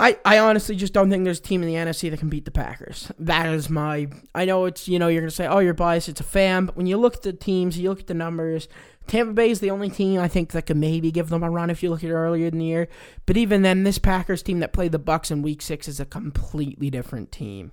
I, 0.00 0.16
I 0.24 0.38
honestly 0.38 0.76
just 0.76 0.92
don't 0.92 1.10
think 1.10 1.24
there's 1.24 1.40
a 1.40 1.42
team 1.42 1.62
in 1.62 1.68
the 1.68 1.74
NFC 1.74 2.08
that 2.10 2.20
can 2.20 2.28
beat 2.28 2.44
the 2.44 2.52
Packers. 2.52 3.10
That 3.18 3.48
is 3.48 3.68
my. 3.68 4.06
I 4.32 4.44
know 4.44 4.66
it's, 4.66 4.86
you 4.86 4.98
know, 4.98 5.08
you're 5.08 5.22
going 5.22 5.30
to 5.30 5.34
say, 5.34 5.48
oh, 5.48 5.58
you're 5.58 5.74
biased. 5.74 6.08
It's 6.08 6.20
a 6.20 6.24
fan. 6.24 6.66
But 6.66 6.76
when 6.76 6.86
you 6.86 6.96
look 6.96 7.16
at 7.16 7.22
the 7.22 7.32
teams, 7.32 7.76
you 7.76 7.88
look 7.88 8.00
at 8.00 8.06
the 8.06 8.14
numbers, 8.14 8.68
Tampa 9.08 9.32
Bay 9.32 9.50
is 9.50 9.58
the 9.58 9.72
only 9.72 9.90
team 9.90 10.20
I 10.20 10.28
think 10.28 10.52
that 10.52 10.66
could 10.66 10.76
maybe 10.76 11.10
give 11.10 11.30
them 11.30 11.42
a 11.42 11.50
run 11.50 11.68
if 11.68 11.82
you 11.82 11.90
look 11.90 12.04
at 12.04 12.10
it 12.10 12.14
earlier 12.14 12.46
in 12.46 12.58
the 12.58 12.64
year. 12.66 12.88
But 13.26 13.36
even 13.36 13.62
then, 13.62 13.82
this 13.82 13.98
Packers 13.98 14.42
team 14.42 14.60
that 14.60 14.72
played 14.72 14.92
the 14.92 15.00
Bucks 15.00 15.32
in 15.32 15.42
Week 15.42 15.62
Six 15.62 15.88
is 15.88 15.98
a 15.98 16.04
completely 16.04 16.90
different 16.90 17.32
team. 17.32 17.72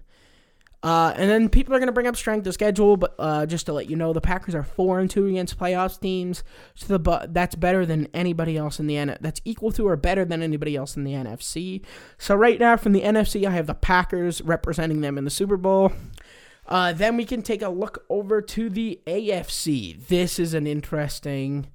Uh, 0.86 1.12
and 1.18 1.28
then 1.28 1.50
people 1.50 1.74
are 1.74 1.80
going 1.80 1.88
to 1.88 1.94
bring 1.94 2.06
up 2.06 2.16
strength 2.16 2.46
of 2.46 2.54
schedule, 2.54 2.96
but 2.96 3.16
uh, 3.18 3.44
just 3.44 3.66
to 3.66 3.74
let 3.74 3.90
you 3.90 3.96
know, 3.96 4.14
the 4.14 4.22
Packers 4.22 4.54
are 4.54 4.62
four 4.62 5.00
and 5.00 5.10
two 5.10 5.26
against 5.26 5.58
playoffs 5.58 6.00
teams. 6.00 6.44
So 6.76 6.96
the 6.96 7.28
that's 7.32 7.56
better 7.56 7.88
than 7.88 8.08
anybody 8.14 8.56
else 8.56 8.80
in 8.80 8.86
the 8.86 8.96
N. 8.96 9.18
That's 9.20 9.42
equal 9.46 9.72
to 9.72 9.88
or 9.88 9.96
better 9.96 10.24
than 10.24 10.44
anybody 10.44 10.76
else 10.76 10.96
in 10.96 11.04
the 11.04 11.14
NFC. 11.14 11.84
So 12.20 12.36
right 12.36 12.60
now, 12.60 12.78
from 12.78 12.92
the 12.92 13.02
NFC, 13.02 13.48
I 13.48 13.50
have 13.50 13.66
the 13.66 13.74
Packers 13.74 14.44
representing 14.44 15.02
them 15.02 15.18
in 15.18 15.24
the 15.24 15.32
Super 15.32 15.58
Bowl. 15.58 15.92
Uh, 16.68 16.94
then 16.94 17.18
we 17.18 17.26
can 17.26 17.42
take 17.42 17.64
a 17.64 17.70
look 17.70 18.06
over 18.08 18.40
to 18.44 18.70
the 18.70 19.02
AFC. 19.08 20.08
This 20.08 20.38
is 20.38 20.54
an 20.54 20.68
interesting, 20.68 21.66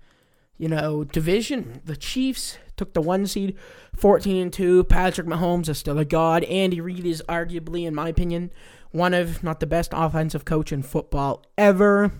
you 0.57 0.69
know, 0.69 1.02
division. 1.02 1.81
The 1.85 1.97
Chiefs 1.97 2.59
took 2.76 2.95
the 2.95 3.02
one 3.02 3.26
seed, 3.26 3.57
14 3.97 4.37
and 4.37 4.52
2. 4.52 4.85
Patrick 4.85 5.26
Mahomes 5.26 5.69
is 5.69 5.79
still 5.79 5.99
a 5.99 6.05
god. 6.05 6.45
Andy 6.45 6.81
Reid 6.81 7.05
is 7.05 7.23
arguably, 7.29 7.87
in 7.87 7.95
my 7.95 8.09
opinion, 8.09 8.52
one 8.93 9.15
of 9.15 9.43
not 9.43 9.61
the 9.61 9.67
best 9.67 9.93
offensive 9.95 10.45
coach 10.45 10.73
in 10.73 10.83
football 10.83 11.45
ever. 11.57 12.13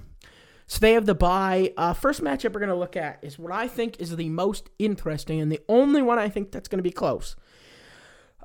So 0.67 0.79
they 0.79 0.93
have 0.93 1.07
the 1.07 1.15
bye. 1.15 1.73
Uh, 1.77 1.95
first 1.95 2.23
matchup 2.23 2.53
we're 2.53 2.61
going 2.61 2.69
to 2.69 2.77
look 2.77 2.97
at 2.97 3.19
is 3.23 3.39
what 3.39 3.53
I 3.53 3.67
think 3.67 4.01
is 4.01 4.15
the 4.15 4.29
most 4.29 4.71
interesting 4.79 5.41
and 5.41 5.51
the 5.51 5.61
only 5.69 6.01
one 6.01 6.19
I 6.19 6.29
think 6.29 6.53
that's 6.53 6.69
going 6.69 6.79
to 6.79 6.83
be 6.83 6.93
close. 6.93 7.35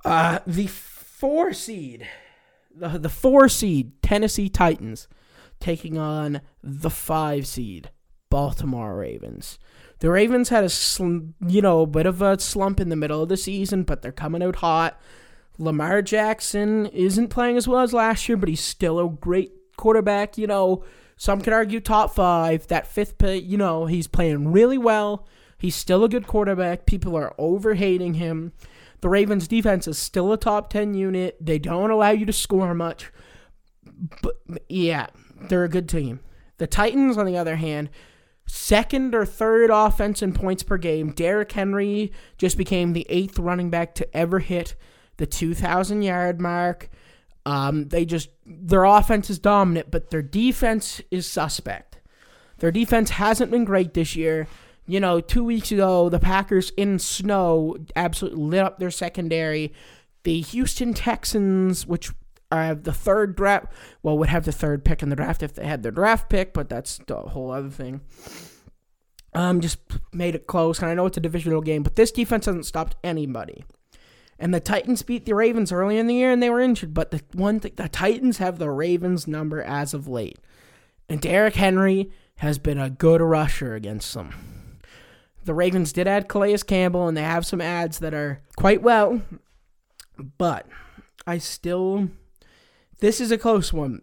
Uh, 0.03 0.39
the 0.47 0.67
four 0.67 1.53
seed 1.53 2.07
the, 2.75 2.89
the 2.99 3.09
four 3.09 3.47
seed 3.47 4.01
Tennessee 4.01 4.49
Titans 4.49 5.07
taking 5.59 5.97
on 5.97 6.41
the 6.61 6.89
five 6.89 7.47
seed 7.47 7.89
Baltimore 8.29 8.95
Ravens. 8.97 9.57
The 9.99 10.11
Ravens 10.11 10.49
had 10.49 10.63
a 10.63 10.69
sl- 10.69 11.19
you 11.47 11.61
know 11.61 11.81
a 11.81 11.87
bit 11.87 12.05
of 12.05 12.21
a 12.21 12.39
slump 12.39 12.79
in 12.79 12.89
the 12.89 12.95
middle 12.95 13.23
of 13.23 13.29
the 13.29 13.37
season, 13.37 13.83
but 13.83 14.01
they're 14.01 14.11
coming 14.11 14.43
out 14.43 14.57
hot. 14.57 14.99
Lamar 15.57 16.01
Jackson 16.01 16.87
isn't 16.87 17.29
playing 17.29 17.57
as 17.57 17.67
well 17.67 17.81
as 17.81 17.93
last 17.93 18.27
year, 18.27 18.37
but 18.37 18.49
he's 18.49 18.61
still 18.61 18.99
a 18.99 19.09
great 19.09 19.51
quarterback. 19.77 20.37
You 20.37 20.47
know, 20.47 20.83
some 21.17 21.41
could 21.41 21.53
argue 21.53 21.79
top 21.79 22.13
five. 22.13 22.67
That 22.67 22.87
fifth 22.87 23.17
pick, 23.17 23.43
you 23.45 23.57
know, 23.57 23.85
he's 23.85 24.07
playing 24.07 24.51
really 24.51 24.77
well. 24.77 25.27
He's 25.57 25.75
still 25.75 26.03
a 26.03 26.09
good 26.09 26.27
quarterback. 26.27 26.85
People 26.85 27.15
are 27.15 27.33
overhating 27.37 28.15
him. 28.15 28.53
The 29.01 29.09
Ravens 29.09 29.47
defense 29.47 29.87
is 29.87 29.97
still 29.97 30.33
a 30.33 30.37
top 30.37 30.69
10 30.69 30.93
unit. 30.93 31.37
They 31.39 31.59
don't 31.59 31.91
allow 31.91 32.11
you 32.11 32.25
to 32.25 32.33
score 32.33 32.73
much. 32.73 33.11
But 34.21 34.35
yeah, 34.67 35.07
they're 35.47 35.63
a 35.63 35.69
good 35.69 35.87
team. 35.87 36.19
The 36.57 36.67
Titans, 36.67 37.17
on 37.17 37.25
the 37.25 37.37
other 37.37 37.55
hand, 37.55 37.89
second 38.47 39.15
or 39.15 39.25
third 39.25 39.69
offense 39.71 40.21
in 40.21 40.33
points 40.33 40.63
per 40.63 40.77
game. 40.77 41.11
Derrick 41.11 41.51
Henry 41.51 42.11
just 42.37 42.57
became 42.57 42.93
the 42.93 43.05
eighth 43.09 43.39
running 43.39 43.69
back 43.69 43.95
to 43.95 44.17
ever 44.17 44.39
hit 44.39 44.75
the 45.17 45.25
2,000 45.25 46.01
yard 46.01 46.41
mark. 46.41 46.89
Um, 47.45 47.89
they 47.89 48.05
just 48.05 48.29
their 48.45 48.85
offense 48.85 49.29
is 49.29 49.37
dominant, 49.37 49.91
but 49.91 50.09
their 50.09 50.23
defense 50.23 51.01
is 51.11 51.27
suspect. 51.27 51.99
Their 52.57 52.71
defense 52.71 53.11
hasn't 53.11 53.51
been 53.51 53.65
great 53.65 53.93
this 53.93 54.15
year 54.15 54.47
you 54.87 54.99
know, 54.99 55.19
two 55.19 55.43
weeks 55.43 55.71
ago, 55.71 56.09
the 56.09 56.19
Packers 56.19 56.71
in 56.77 56.99
snow 56.99 57.75
absolutely 57.95 58.41
lit 58.41 58.63
up 58.63 58.77
their 58.77 58.91
secondary. 58.91 59.73
The 60.23 60.41
Houston 60.41 60.93
Texans, 60.93 61.87
which 61.87 62.11
have 62.51 62.83
the 62.83 62.93
third 62.93 63.35
draft, 63.35 63.67
well, 64.03 64.17
would 64.17 64.29
have 64.29 64.45
the 64.45 64.51
third 64.51 64.85
pick 64.85 65.01
in 65.01 65.09
the 65.09 65.15
draft 65.15 65.41
if 65.43 65.53
they 65.55 65.65
had 65.65 65.83
their 65.83 65.91
draft 65.91 66.29
pick, 66.29 66.53
but 66.53 66.69
that's 66.69 66.99
a 67.09 67.15
whole 67.29 67.51
other 67.51 67.69
thing. 67.69 68.01
Um, 69.33 69.59
just 69.59 69.79
made 70.13 70.35
it 70.35 70.47
close, 70.47 70.79
and 70.79 70.89
I 70.89 70.93
know 70.93 71.07
it's 71.07 71.17
a 71.17 71.21
divisional 71.21 71.61
game, 71.61 71.83
but 71.83 71.95
this 71.95 72.11
defense 72.11 72.45
hasn't 72.45 72.65
stopped 72.65 72.95
anybody. 73.03 73.65
And 74.37 74.53
the 74.53 74.59
Titans 74.59 75.01
beat 75.01 75.25
the 75.25 75.35
Ravens 75.35 75.71
early 75.71 75.97
in 75.97 76.07
the 76.07 76.15
year, 76.15 76.31
and 76.31 76.43
they 76.43 76.49
were 76.49 76.59
injured. 76.59 76.93
But 76.93 77.11
the 77.11 77.21
one 77.33 77.59
thing, 77.59 77.73
the 77.75 77.87
Titans 77.87 78.37
have 78.39 78.59
the 78.59 78.69
Ravens 78.69 79.27
number 79.27 79.61
as 79.61 79.93
of 79.93 80.07
late, 80.07 80.39
and 81.07 81.21
Derrick 81.21 81.55
Henry 81.55 82.11
has 82.37 82.59
been 82.59 82.77
a 82.77 82.89
good 82.89 83.21
rusher 83.21 83.75
against 83.75 84.13
them. 84.13 84.79
The 85.45 85.53
Ravens 85.53 85.93
did 85.93 86.07
add 86.07 86.27
Calais 86.27 86.57
Campbell, 86.67 87.07
and 87.07 87.15
they 87.15 87.21
have 87.21 87.45
some 87.45 87.61
ads 87.61 87.99
that 87.99 88.13
are 88.13 88.41
quite 88.57 88.81
well. 88.81 89.21
But 90.37 90.67
I 91.27 91.37
still, 91.37 92.09
this 92.99 93.21
is 93.21 93.31
a 93.31 93.37
close 93.37 93.71
one. 93.71 94.01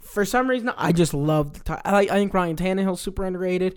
For 0.00 0.24
some 0.24 0.48
reason, 0.48 0.70
I 0.76 0.92
just 0.92 1.12
love. 1.12 1.62
I, 1.68 2.00
I 2.02 2.06
think 2.06 2.32
Ryan 2.32 2.56
Tannehill's 2.56 3.00
super 3.00 3.24
underrated. 3.24 3.76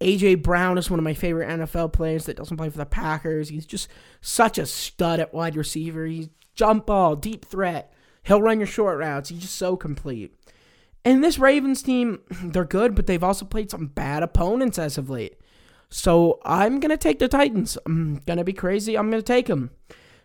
AJ 0.00 0.42
Brown 0.42 0.78
is 0.78 0.90
one 0.90 1.00
of 1.00 1.04
my 1.04 1.14
favorite 1.14 1.48
NFL 1.48 1.92
players 1.92 2.26
that 2.26 2.36
doesn't 2.36 2.56
play 2.56 2.70
for 2.70 2.78
the 2.78 2.86
Packers. 2.86 3.48
He's 3.48 3.66
just 3.66 3.88
such 4.20 4.58
a 4.58 4.66
stud 4.66 5.18
at 5.18 5.34
wide 5.34 5.56
receiver. 5.56 6.06
He's 6.06 6.28
jump 6.54 6.86
ball, 6.86 7.16
deep 7.16 7.44
threat. 7.44 7.92
He'll 8.22 8.42
run 8.42 8.58
your 8.58 8.66
short 8.66 8.98
routes. 8.98 9.30
He's 9.30 9.42
just 9.42 9.56
so 9.56 9.76
complete. 9.76 10.34
And 11.04 11.24
this 11.24 11.38
Ravens 11.38 11.82
team, 11.82 12.20
they're 12.44 12.64
good, 12.64 12.94
but 12.94 13.06
they've 13.06 13.24
also 13.24 13.44
played 13.44 13.70
some 13.70 13.86
bad 13.86 14.22
opponents 14.22 14.78
as 14.78 14.98
of 14.98 15.10
late. 15.10 15.36
So 15.88 16.38
I'm 16.44 16.80
going 16.80 16.90
to 16.90 16.96
take 16.96 17.18
the 17.18 17.28
Titans. 17.28 17.78
I'm 17.86 18.20
going 18.26 18.36
to 18.36 18.44
be 18.44 18.52
crazy. 18.52 18.96
I'm 18.96 19.10
going 19.10 19.22
to 19.22 19.26
take 19.26 19.46
them. 19.46 19.70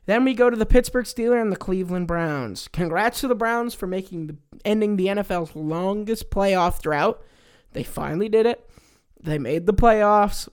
Then 0.06 0.25
we 0.25 0.34
go 0.34 0.50
to 0.50 0.58
the 0.58 0.65
Pittsburgh 0.65 1.06
Steelers 1.06 1.42
and 1.42 1.51
the 1.51 1.58
Cleveland 1.58 2.08
Browns. 2.08 2.68
Congrats 2.74 3.22
to 3.22 3.30
the 3.30 3.36
Browns 3.36 3.74
for 3.74 3.88
making 3.88 4.27
the, 4.27 4.36
ending 4.65 4.98
the 4.98 5.08
NFL's 5.08 5.56
longest 5.56 6.30
playoff 6.30 6.82
drought. 6.82 7.22
They 7.72 7.84
finally 7.84 8.27
did 8.27 8.46
it. 8.46 8.70
They 9.24 9.39
made 9.39 9.65
the 9.65 9.74
playoffs. 9.74 10.50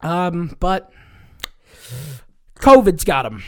Um, 0.00 0.56
but 0.60 0.92
COVID's 2.56 3.04
got 3.04 3.22
them. 3.22 3.42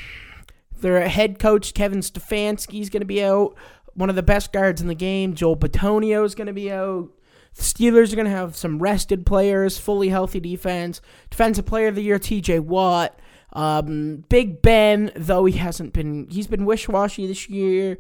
Their 0.81 1.09
head 1.09 1.39
coach 1.39 1.75
Kevin 1.75 2.01
Stefanski 2.01 2.81
is 2.81 2.91
going 2.91 3.03
to 3.03 3.07
be 3.07 3.23
out. 3.23 3.55
One 3.95 4.11
of 4.11 4.17
the 4.17 4.23
best 4.23 4.53
guards 4.53 4.81
in 4.81 4.89
the 4.89 4.95
game, 4.95 5.35
Joel 5.35 5.57
Bitonio, 5.57 6.25
is 6.25 6.35
going 6.35 6.49
to 6.49 6.53
be 6.53 6.71
out. 6.71 7.11
The 7.55 7.63
Steelers 7.63 8.13
are 8.13 8.17
going 8.17 8.27
to 8.27 8.31
have 8.31 8.57
some 8.57 8.79
rested 8.79 9.25
players, 9.25 9.79
fully 9.79 10.11
healthy 10.11 10.41
defense. 10.41 11.01
Defensive 11.31 11.65
Player 11.65 11.89
of 11.89 11.95
the 11.95 12.03
Year, 12.03 12.19
T.J. 12.19 12.59
Watt. 12.61 13.19
Um, 13.55 14.25
Big 14.29 14.61
Ben, 14.61 15.11
though 15.17 15.47
he 15.47 15.57
hasn't 15.57 15.95
been, 15.95 16.29
he's 16.31 16.47
been 16.47 16.67
wish-washy 16.67 17.27
this 17.27 17.49
year. 17.49 17.97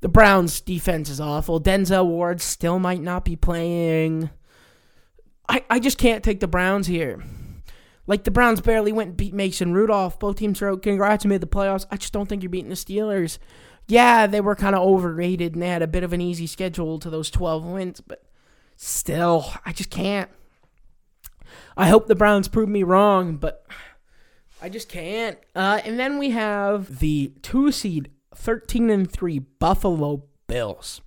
The 0.00 0.08
Browns' 0.08 0.60
defense 0.60 1.08
is 1.08 1.20
awful. 1.20 1.60
Denzel 1.60 2.06
Ward 2.06 2.40
still 2.40 2.80
might 2.80 3.00
not 3.00 3.24
be 3.24 3.36
playing. 3.36 4.30
I, 5.48 5.64
I 5.70 5.78
just 5.78 5.98
can't 5.98 6.24
take 6.24 6.40
the 6.40 6.48
Browns 6.48 6.86
here. 6.86 7.22
Like 8.06 8.24
the 8.24 8.30
Browns 8.30 8.60
barely 8.60 8.92
went 8.92 9.08
and 9.08 9.16
beat 9.16 9.34
Mason 9.34 9.72
Rudolph. 9.72 10.18
Both 10.18 10.36
teams 10.36 10.62
are. 10.62 10.76
Congrats, 10.76 11.24
made 11.24 11.40
the 11.40 11.46
playoffs. 11.46 11.86
I 11.90 11.96
just 11.96 12.12
don't 12.12 12.28
think 12.28 12.42
you're 12.42 12.50
beating 12.50 12.70
the 12.70 12.76
Steelers. 12.76 13.38
Yeah, 13.88 14.26
they 14.26 14.40
were 14.40 14.56
kind 14.56 14.74
of 14.74 14.82
overrated 14.82 15.54
and 15.54 15.62
they 15.62 15.68
had 15.68 15.82
a 15.82 15.86
bit 15.86 16.02
of 16.02 16.12
an 16.12 16.20
easy 16.20 16.46
schedule 16.46 16.98
to 16.98 17.10
those 17.10 17.30
12 17.30 17.64
wins, 17.64 18.00
but 18.00 18.24
still, 18.76 19.52
I 19.64 19.72
just 19.72 19.90
can't. 19.90 20.30
I 21.76 21.88
hope 21.88 22.06
the 22.06 22.16
Browns 22.16 22.48
prove 22.48 22.68
me 22.68 22.82
wrong, 22.82 23.36
but 23.36 23.64
I 24.60 24.68
just 24.68 24.88
can't. 24.88 25.38
Uh, 25.54 25.80
and 25.84 25.98
then 26.00 26.18
we 26.18 26.30
have 26.30 26.98
the 26.98 27.32
two 27.42 27.70
seed, 27.70 28.10
13 28.34 28.90
and 28.90 29.10
3 29.10 29.38
Buffalo 29.38 30.24
Bills 30.48 31.00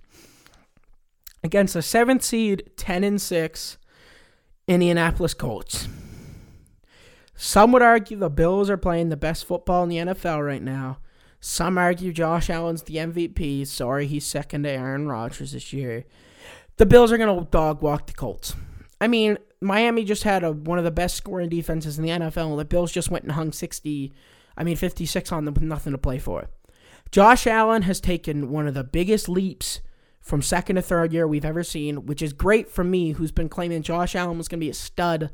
against 1.42 1.74
the 1.74 1.82
seventh 1.82 2.22
seed, 2.22 2.70
10 2.76 3.04
and 3.04 3.20
6 3.20 3.78
Indianapolis 4.70 5.34
Colts. 5.34 5.88
Some 7.34 7.72
would 7.72 7.82
argue 7.82 8.16
the 8.16 8.30
Bills 8.30 8.70
are 8.70 8.76
playing 8.76 9.08
the 9.08 9.16
best 9.16 9.44
football 9.44 9.82
in 9.82 9.88
the 9.88 9.96
NFL 9.96 10.46
right 10.46 10.62
now. 10.62 10.98
Some 11.40 11.78
argue 11.78 12.12
Josh 12.12 12.48
Allen's 12.50 12.82
the 12.82 12.96
MVP. 12.96 13.66
Sorry, 13.66 14.06
he's 14.06 14.26
second 14.26 14.62
to 14.62 14.70
Aaron 14.70 15.08
Rodgers 15.08 15.52
this 15.52 15.72
year 15.72 16.04
the 16.80 16.86
Bills 16.86 17.12
are 17.12 17.18
going 17.18 17.38
to 17.38 17.50
dog 17.50 17.82
walk 17.82 18.06
the 18.06 18.14
Colts. 18.14 18.56
I 19.02 19.06
mean, 19.06 19.36
Miami 19.60 20.02
just 20.02 20.22
had 20.22 20.42
a, 20.42 20.50
one 20.50 20.78
of 20.78 20.84
the 20.84 20.90
best 20.90 21.14
scoring 21.14 21.50
defenses 21.50 21.98
in 21.98 22.04
the 22.04 22.08
NFL. 22.08 22.56
The 22.56 22.64
Bills 22.64 22.90
just 22.90 23.10
went 23.10 23.24
and 23.24 23.32
hung 23.32 23.52
60, 23.52 24.14
I 24.56 24.64
mean 24.64 24.76
56 24.76 25.30
on 25.30 25.44
them 25.44 25.52
with 25.52 25.62
nothing 25.62 25.92
to 25.92 25.98
play 25.98 26.18
for. 26.18 26.48
Josh 27.10 27.46
Allen 27.46 27.82
has 27.82 28.00
taken 28.00 28.50
one 28.50 28.66
of 28.66 28.72
the 28.72 28.82
biggest 28.82 29.28
leaps 29.28 29.82
from 30.20 30.42
second 30.42 30.76
to 30.76 30.82
third 30.82 31.12
year 31.12 31.26
we've 31.26 31.44
ever 31.44 31.64
seen, 31.64 32.06
which 32.06 32.22
is 32.22 32.32
great 32.32 32.68
for 32.68 32.84
me, 32.84 33.12
who's 33.12 33.32
been 33.32 33.48
claiming 33.48 33.82
Josh 33.82 34.14
Allen 34.14 34.38
was 34.38 34.48
going 34.48 34.60
to 34.60 34.64
be 34.64 34.70
a 34.70 34.74
stud 34.74 35.30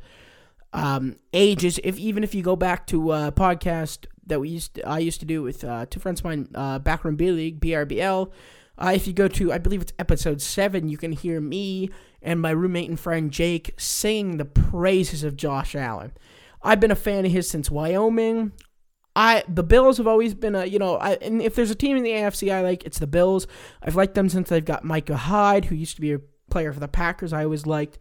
um, 0.72 1.16
ages. 1.32 1.80
If 1.82 1.98
even 1.98 2.22
if 2.22 2.34
you 2.34 2.42
go 2.42 2.56
back 2.56 2.86
to 2.88 3.12
a 3.12 3.32
podcast 3.32 4.06
that 4.26 4.40
we 4.40 4.50
used, 4.50 4.74
to, 4.74 4.88
I 4.88 4.98
used 4.98 5.20
to 5.20 5.26
do 5.26 5.42
with 5.42 5.64
uh, 5.64 5.86
two 5.88 6.00
friends 6.00 6.20
of 6.20 6.24
mine, 6.24 6.48
uh, 6.54 6.78
Backroom 6.78 7.16
B 7.16 7.30
League, 7.30 7.60
BRBL, 7.60 8.30
uh, 8.78 8.92
if 8.94 9.06
you 9.06 9.12
go 9.12 9.26
to, 9.28 9.52
I 9.52 9.58
believe 9.58 9.80
it's 9.80 9.92
episode 9.98 10.42
7, 10.42 10.88
you 10.88 10.98
can 10.98 11.12
hear 11.12 11.40
me 11.40 11.90
and 12.20 12.40
my 12.40 12.50
roommate 12.50 12.88
and 12.88 13.00
friend 13.00 13.30
Jake 13.30 13.74
sing 13.78 14.36
the 14.36 14.44
praises 14.44 15.24
of 15.24 15.36
Josh 15.36 15.74
Allen. 15.74 16.12
I've 16.62 16.80
been 16.80 16.90
a 16.90 16.96
fan 16.96 17.24
of 17.24 17.32
his 17.32 17.48
since 17.48 17.70
Wyoming. 17.70 18.52
I 19.16 19.42
the 19.48 19.62
Bills 19.62 19.96
have 19.96 20.06
always 20.06 20.34
been 20.34 20.54
a 20.54 20.66
you 20.66 20.78
know 20.78 20.96
I 20.96 21.14
and 21.14 21.40
if 21.40 21.54
there's 21.54 21.70
a 21.70 21.74
team 21.74 21.96
in 21.96 22.02
the 22.02 22.10
AFC 22.10 22.52
I 22.52 22.60
like 22.60 22.84
it's 22.84 22.98
the 22.98 23.06
Bills. 23.06 23.46
I've 23.82 23.96
liked 23.96 24.14
them 24.14 24.28
since 24.28 24.50
they've 24.50 24.64
got 24.64 24.84
Micah 24.84 25.16
Hyde, 25.16 25.64
who 25.64 25.74
used 25.74 25.96
to 25.96 26.02
be 26.02 26.12
a 26.12 26.20
player 26.50 26.72
for 26.72 26.80
the 26.80 26.86
Packers. 26.86 27.32
I 27.32 27.44
always 27.44 27.66
liked. 27.66 27.98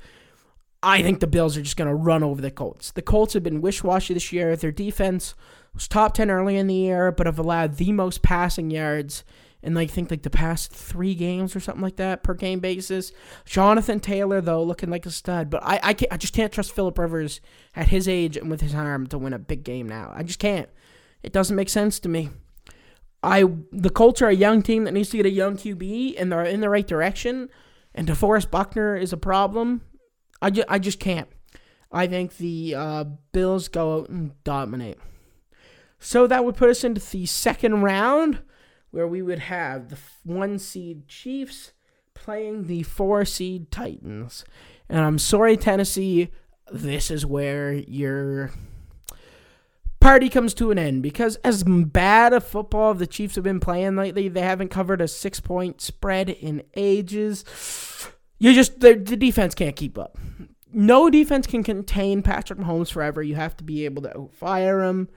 I 0.84 1.01
think 1.01 1.19
the 1.19 1.27
Bills 1.27 1.57
are 1.57 1.63
just 1.63 1.77
going 1.77 1.88
to 1.88 1.95
run 1.95 2.22
over 2.22 2.41
the 2.41 2.51
Colts. 2.51 2.91
The 2.91 3.01
Colts 3.01 3.34
have 3.34 3.41
been 3.41 3.62
wish 3.62 3.84
washy 3.84 4.13
this 4.13 4.31
year. 4.31 4.55
Their 4.55 4.72
defense 4.72 5.34
was 5.74 5.88
top 5.88 6.13
10 6.13 6.29
early 6.29 6.57
in 6.57 6.67
the 6.67 6.75
year, 6.75 7.12
but 7.12 7.25
have 7.25 7.39
allowed 7.39 7.77
the 7.77 7.91
most 7.91 8.22
passing 8.22 8.69
yards 8.69 9.24
in, 9.63 9.74
like, 9.74 9.89
I 9.89 9.91
think, 9.91 10.12
like 10.12 10.22
the 10.22 10.29
past 10.29 10.72
three 10.72 11.15
games 11.15 11.55
or 11.55 11.60
something 11.60 11.81
like 11.81 11.95
that 11.95 12.22
per 12.22 12.36
game 12.36 12.60
basis. 12.60 13.12
Jonathan 13.45 14.00
Taylor, 14.00 14.41
though, 14.41 14.62
looking 14.62 14.91
like 14.91 15.07
a 15.07 15.12
stud, 15.12 15.50
but 15.50 15.63
I, 15.63 15.79
I, 15.81 15.95
I 16.12 16.17
just 16.17 16.36
can't 16.36 16.53
trust 16.53 16.75
Philip 16.75 17.00
Rivers 17.00 17.41
at 17.75 17.88
his 17.88 18.07
age 18.07 18.38
and 18.38 18.51
with 18.51 18.62
his 18.62 18.75
arm 18.75 19.07
to 19.07 19.17
win 19.17 19.34
a 19.34 19.39
big 19.39 19.63
game 19.63 19.89
now. 19.89 20.13
I 20.15 20.22
just 20.22 20.38
can't. 20.38 20.69
It 21.25 21.34
doesn't 21.34 21.55
make 21.55 21.70
sense 21.70 22.00
to 22.01 22.10
me. 22.10 22.29
I 23.24 23.46
the 23.72 23.89
Colts 23.89 24.22
are 24.22 24.29
a 24.29 24.36
young 24.36 24.62
team 24.62 24.84
that 24.84 24.94
needs 24.94 25.10
to 25.10 25.17
get 25.17 25.25
a 25.25 25.32
young 25.32 25.58
QB, 25.58 26.15
and 26.20 26.32
they're 26.32 26.44
in 26.44 26.62
the 26.62 26.70
right 26.70 26.86
direction. 26.86 27.50
And 27.96 28.08
DeForest 28.08 28.51
Buckner 28.51 28.96
is 28.96 29.12
a 29.12 29.17
problem. 29.17 29.82
I 30.41 30.51
just, 30.51 30.67
I 30.70 30.77
just 30.77 31.00
can't. 31.00 31.27
I 31.91 32.05
think 32.05 32.38
the 32.38 32.75
uh, 32.75 33.03
Bills 33.32 33.67
go 33.70 34.01
out 34.01 34.10
and 34.10 34.44
dominate. 34.44 35.00
So 35.98 36.27
that 36.27 36.46
would 36.46 36.55
put 36.55 36.70
us 36.70 36.84
into 36.84 37.01
the 37.01 37.25
second 37.25 37.82
round, 37.82 38.44
where 38.91 39.08
we 39.08 39.24
would 39.24 39.39
have 39.39 39.89
the 39.89 39.98
one 40.24 40.60
seed 40.60 41.08
Chiefs 41.08 41.74
playing 42.13 42.67
the 42.67 42.84
four 42.84 43.25
seed 43.25 43.72
Titans. 43.72 44.46
And 44.88 45.00
I'm 45.00 45.17
sorry, 45.17 45.58
Tennessee, 45.58 46.29
this 46.72 47.10
is 47.10 47.25
where 47.25 47.74
your 47.74 48.51
party 50.05 50.29
comes 50.29 50.53
to 50.53 50.69
an 50.69 50.77
end 50.77 51.01
because 51.01 51.35
as 51.38 51.63
bad 51.63 52.31
a 52.31 52.39
football 52.39 52.93
the 52.93 53.07
Chiefs 53.07 53.33
have 53.33 53.43
been 53.43 53.59
playing 53.59 53.95
lately, 53.95 54.27
they 54.27 54.41
haven't 54.41 54.69
covered 54.69 55.01
a 55.01 55.07
six 55.07 55.39
point 55.39 55.81
spread 55.81 56.29
in 56.29 56.62
ages. 56.75 57.43
You 58.38 58.53
just 58.53 58.81
the, 58.81 58.93
the 58.93 59.17
defense 59.17 59.55
can't 59.55 59.75
keep 59.75 59.97
up. 59.97 60.19
No 60.71 61.09
defense 61.09 61.47
can 61.47 61.63
contain 61.63 62.21
Patrick 62.21 62.59
Mahomes 62.59 62.91
forever. 62.91 63.24
You 63.24 63.33
have 63.33 63.57
to 63.57 63.63
be 63.63 63.85
able 63.85 64.03
to 64.03 64.29
fire 64.31 64.83
him. 64.83 65.09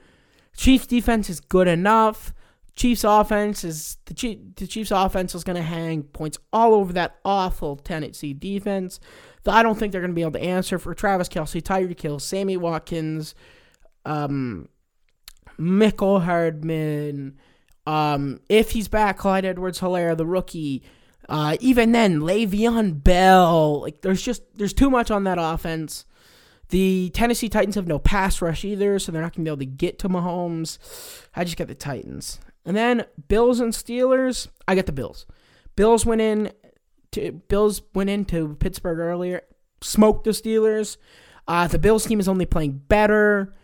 Chiefs 0.57 0.87
defense 0.87 1.29
is 1.29 1.39
good 1.39 1.67
enough. 1.67 2.33
Chiefs 2.75 3.03
offense 3.03 3.63
is 3.63 3.97
the 4.05 4.15
Chief, 4.15 4.39
the 4.55 4.65
Chiefs 4.65 4.89
offense 4.89 5.35
is 5.35 5.43
going 5.43 5.57
to 5.57 5.61
hang 5.61 6.01
points 6.01 6.39
all 6.51 6.73
over 6.73 6.93
that 6.93 7.17
awful 7.23 7.75
Tennessee 7.75 8.33
defense. 8.33 8.99
Though 9.43 9.51
I 9.51 9.61
don't 9.61 9.77
think 9.77 9.91
they're 9.91 10.01
going 10.01 10.11
to 10.11 10.15
be 10.15 10.23
able 10.23 10.31
to 10.31 10.41
answer 10.41 10.79
for 10.79 10.95
Travis 10.95 11.29
Kelce, 11.29 11.61
Tyreek 11.61 12.01
Hill, 12.01 12.17
Sammy 12.17 12.57
Watkins, 12.57 13.35
um, 14.05 14.67
Mecole 15.59 16.23
Hardman. 16.23 17.37
Um, 17.85 18.39
if 18.49 18.71
he's 18.71 18.87
back, 18.87 19.17
Clyde 19.17 19.45
Edwards-Helaire, 19.45 20.15
the 20.15 20.25
rookie. 20.25 20.83
Uh, 21.27 21.57
even 21.59 21.91
then, 21.91 22.21
Le'Veon 22.21 23.03
Bell, 23.03 23.81
like 23.81 24.01
there's 24.01 24.21
just 24.21 24.41
there's 24.55 24.73
too 24.73 24.89
much 24.89 25.11
on 25.11 25.25
that 25.25 25.37
offense. 25.39 26.05
The 26.69 27.09
Tennessee 27.13 27.49
Titans 27.49 27.75
have 27.75 27.87
no 27.87 27.99
pass 27.99 28.41
rush 28.41 28.63
either, 28.63 28.99
so 28.99 29.11
they're 29.11 29.21
not 29.21 29.35
gonna 29.35 29.43
be 29.43 29.49
able 29.49 29.57
to 29.57 29.65
get 29.65 29.99
to 29.99 30.09
Mahomes. 30.09 30.77
I 31.35 31.43
just 31.43 31.57
got 31.57 31.67
the 31.67 31.75
Titans, 31.75 32.39
and 32.65 32.75
then 32.75 33.05
Bills 33.27 33.59
and 33.59 33.73
Steelers. 33.73 34.47
I 34.67 34.75
got 34.75 34.85
the 34.85 34.91
Bills. 34.91 35.25
Bills 35.75 36.05
went 36.05 36.21
in 36.21 36.51
to 37.11 37.31
Bills 37.31 37.81
went 37.93 38.09
into 38.09 38.55
Pittsburgh 38.55 38.99
earlier, 38.99 39.41
smoked 39.81 40.23
the 40.23 40.31
Steelers. 40.31 40.97
Uh, 41.47 41.67
the 41.67 41.79
Bills 41.79 42.05
team 42.05 42.19
is 42.19 42.27
only 42.27 42.45
playing 42.45 42.83
better. 42.87 43.55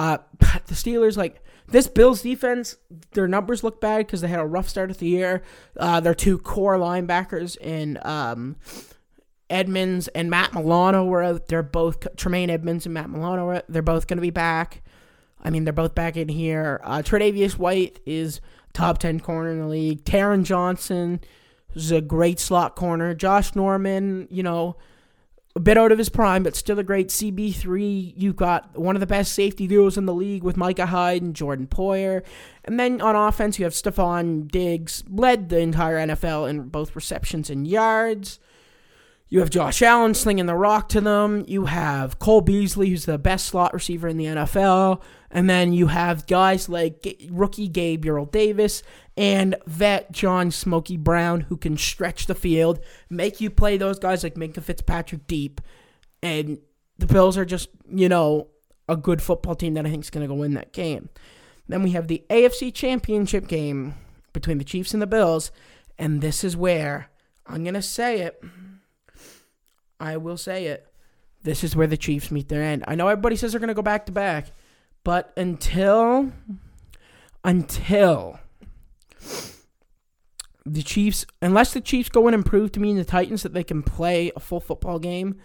Uh, 0.00 0.16
the 0.66 0.74
Steelers 0.74 1.18
like 1.18 1.44
this 1.68 1.86
Bills 1.86 2.22
defense, 2.22 2.76
their 3.12 3.28
numbers 3.28 3.62
look 3.62 3.82
bad 3.82 3.98
because 3.98 4.22
they 4.22 4.28
had 4.28 4.40
a 4.40 4.46
rough 4.46 4.68
start 4.68 4.90
of 4.90 4.98
the 4.98 5.06
year. 5.06 5.42
Uh, 5.76 6.00
their 6.00 6.14
two 6.14 6.38
core 6.38 6.76
linebackers 6.76 7.58
in 7.58 7.98
um, 8.02 8.56
Edmunds 9.50 10.08
and 10.08 10.30
Matt 10.30 10.54
Milano 10.54 11.04
were 11.04 11.22
out. 11.22 11.48
They're 11.48 11.62
both 11.62 12.16
Tremaine 12.16 12.48
Edmunds 12.48 12.86
and 12.86 12.94
Matt 12.94 13.10
Milano. 13.10 13.60
they're 13.68 13.82
both 13.82 14.06
going 14.06 14.16
to 14.16 14.22
be 14.22 14.30
back. 14.30 14.82
I 15.42 15.50
mean, 15.50 15.64
they're 15.64 15.72
both 15.72 15.94
back 15.94 16.16
in 16.16 16.28
here. 16.28 16.80
Uh, 16.82 16.98
Tre'Davious 16.98 17.58
White 17.58 18.00
is 18.06 18.40
top 18.72 18.98
ten 18.98 19.20
corner 19.20 19.50
in 19.50 19.60
the 19.60 19.66
league. 19.66 20.04
Taron 20.04 20.44
Johnson 20.44 21.20
is 21.74 21.92
a 21.92 22.00
great 22.00 22.40
slot 22.40 22.74
corner. 22.74 23.14
Josh 23.14 23.54
Norman, 23.54 24.28
you 24.30 24.42
know, 24.42 24.76
a 25.60 25.62
bit 25.62 25.76
out 25.76 25.92
of 25.92 25.98
his 25.98 26.08
prime, 26.08 26.42
but 26.42 26.56
still 26.56 26.78
a 26.78 26.82
great 26.82 27.08
CB3. 27.08 28.14
You've 28.16 28.36
got 28.36 28.78
one 28.78 28.96
of 28.96 29.00
the 29.00 29.06
best 29.06 29.32
safety 29.32 29.66
duos 29.66 29.98
in 29.98 30.06
the 30.06 30.14
league 30.14 30.42
with 30.42 30.56
Micah 30.56 30.86
Hyde 30.86 31.20
and 31.20 31.36
Jordan 31.36 31.66
Poyer. 31.66 32.22
And 32.64 32.80
then 32.80 33.02
on 33.02 33.14
offense, 33.14 33.58
you 33.58 33.66
have 33.66 33.74
Stefon 33.74 34.50
Diggs, 34.50 35.04
led 35.06 35.50
the 35.50 35.58
entire 35.58 35.98
NFL 35.98 36.48
in 36.48 36.70
both 36.70 36.96
receptions 36.96 37.50
and 37.50 37.68
yards. 37.68 38.40
You 39.32 39.38
have 39.38 39.50
Josh 39.50 39.80
Allen 39.80 40.14
slinging 40.14 40.46
the 40.46 40.56
rock 40.56 40.88
to 40.88 41.00
them. 41.00 41.44
You 41.46 41.66
have 41.66 42.18
Cole 42.18 42.40
Beasley, 42.40 42.90
who's 42.90 43.04
the 43.04 43.16
best 43.16 43.46
slot 43.46 43.72
receiver 43.72 44.08
in 44.08 44.16
the 44.16 44.24
NFL. 44.24 45.00
And 45.30 45.48
then 45.48 45.72
you 45.72 45.86
have 45.86 46.26
guys 46.26 46.68
like 46.68 47.16
rookie 47.30 47.68
Gabriel 47.68 48.26
Davis 48.26 48.82
and 49.16 49.54
vet 49.66 50.10
John 50.10 50.50
Smokey 50.50 50.96
Brown, 50.96 51.42
who 51.42 51.56
can 51.56 51.76
stretch 51.76 52.26
the 52.26 52.34
field, 52.34 52.80
make 53.08 53.40
you 53.40 53.50
play 53.50 53.76
those 53.76 54.00
guys 54.00 54.24
like 54.24 54.34
Minkah 54.34 54.64
Fitzpatrick 54.64 55.28
deep. 55.28 55.60
And 56.24 56.58
the 56.98 57.06
Bills 57.06 57.38
are 57.38 57.44
just, 57.44 57.68
you 57.88 58.08
know, 58.08 58.48
a 58.88 58.96
good 58.96 59.22
football 59.22 59.54
team 59.54 59.74
that 59.74 59.86
I 59.86 59.90
think 59.90 60.02
is 60.02 60.10
going 60.10 60.26
to 60.26 60.34
go 60.34 60.40
win 60.40 60.54
that 60.54 60.72
game. 60.72 61.08
Then 61.68 61.84
we 61.84 61.92
have 61.92 62.08
the 62.08 62.24
AFC 62.30 62.74
Championship 62.74 63.46
game 63.46 63.94
between 64.32 64.58
the 64.58 64.64
Chiefs 64.64 64.92
and 64.92 65.00
the 65.00 65.06
Bills. 65.06 65.52
And 65.96 66.20
this 66.20 66.42
is 66.42 66.56
where 66.56 67.10
I'm 67.46 67.62
going 67.62 67.74
to 67.74 67.82
say 67.82 68.22
it. 68.22 68.42
I 70.00 70.16
will 70.16 70.36
say 70.36 70.66
it. 70.66 70.86
This 71.42 71.62
is 71.62 71.76
where 71.76 71.86
the 71.86 71.96
Chiefs 71.96 72.30
meet 72.30 72.48
their 72.48 72.62
end. 72.62 72.84
I 72.88 72.94
know 72.94 73.08
everybody 73.08 73.36
says 73.36 73.52
they're 73.52 73.60
going 73.60 73.68
to 73.68 73.74
go 73.74 73.82
back 73.82 74.06
to 74.06 74.12
back, 74.12 74.46
but 75.04 75.32
until 75.36 76.32
until 77.44 78.38
the 80.66 80.82
Chiefs, 80.82 81.24
unless 81.40 81.72
the 81.72 81.80
Chiefs 81.80 82.08
go 82.08 82.28
in 82.28 82.34
and 82.34 82.44
prove 82.44 82.72
to 82.72 82.80
me 82.80 82.90
and 82.90 82.98
the 82.98 83.04
Titans 83.04 83.42
that 83.42 83.54
they 83.54 83.64
can 83.64 83.82
play 83.82 84.30
a 84.36 84.40
full 84.40 84.60
football 84.60 84.98
game, 84.98 85.40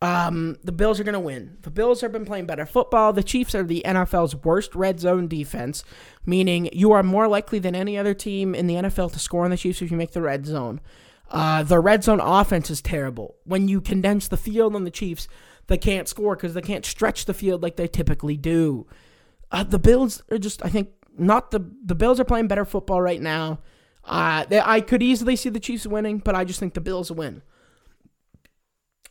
um, 0.00 0.56
the 0.62 0.72
Bills 0.72 1.00
are 1.00 1.04
going 1.04 1.14
to 1.14 1.20
win. 1.20 1.56
The 1.62 1.70
Bills 1.70 2.00
have 2.02 2.12
been 2.12 2.24
playing 2.24 2.46
better 2.46 2.66
football. 2.66 3.12
The 3.12 3.22
Chiefs 3.22 3.54
are 3.54 3.64
the 3.64 3.82
NFL's 3.84 4.36
worst 4.36 4.74
red 4.74 5.00
zone 5.00 5.26
defense, 5.28 5.82
meaning 6.24 6.68
you 6.72 6.92
are 6.92 7.02
more 7.02 7.26
likely 7.26 7.58
than 7.58 7.74
any 7.74 7.98
other 7.98 8.14
team 8.14 8.54
in 8.54 8.66
the 8.66 8.74
NFL 8.74 9.12
to 9.12 9.18
score 9.18 9.44
on 9.44 9.50
the 9.50 9.56
Chiefs 9.56 9.82
if 9.82 9.90
you 9.90 9.96
make 9.96 10.12
the 10.12 10.22
red 10.22 10.46
zone. 10.46 10.80
Uh, 11.30 11.62
the 11.62 11.80
red 11.80 12.04
zone 12.04 12.20
offense 12.20 12.70
is 12.70 12.82
terrible. 12.82 13.36
When 13.44 13.68
you 13.68 13.80
condense 13.80 14.28
the 14.28 14.36
field 14.36 14.74
on 14.74 14.84
the 14.84 14.90
Chiefs, 14.90 15.26
they 15.66 15.78
can't 15.78 16.08
score 16.08 16.36
because 16.36 16.54
they 16.54 16.60
can't 16.60 16.84
stretch 16.84 17.24
the 17.24 17.34
field 17.34 17.62
like 17.62 17.76
they 17.76 17.88
typically 17.88 18.36
do. 18.36 18.86
Uh, 19.50 19.64
the 19.64 19.78
Bills 19.78 20.22
are 20.30 20.38
just, 20.38 20.64
I 20.64 20.68
think, 20.68 20.90
not 21.16 21.50
the 21.50 21.60
the 21.84 21.94
Bills 21.94 22.18
are 22.18 22.24
playing 22.24 22.48
better 22.48 22.64
football 22.64 23.00
right 23.00 23.20
now. 23.20 23.60
Uh, 24.04 24.44
they, 24.44 24.60
I 24.60 24.80
could 24.80 25.02
easily 25.02 25.36
see 25.36 25.48
the 25.48 25.60
Chiefs 25.60 25.86
winning, 25.86 26.18
but 26.18 26.34
I 26.34 26.44
just 26.44 26.60
think 26.60 26.74
the 26.74 26.80
Bills 26.80 27.10
win. 27.10 27.42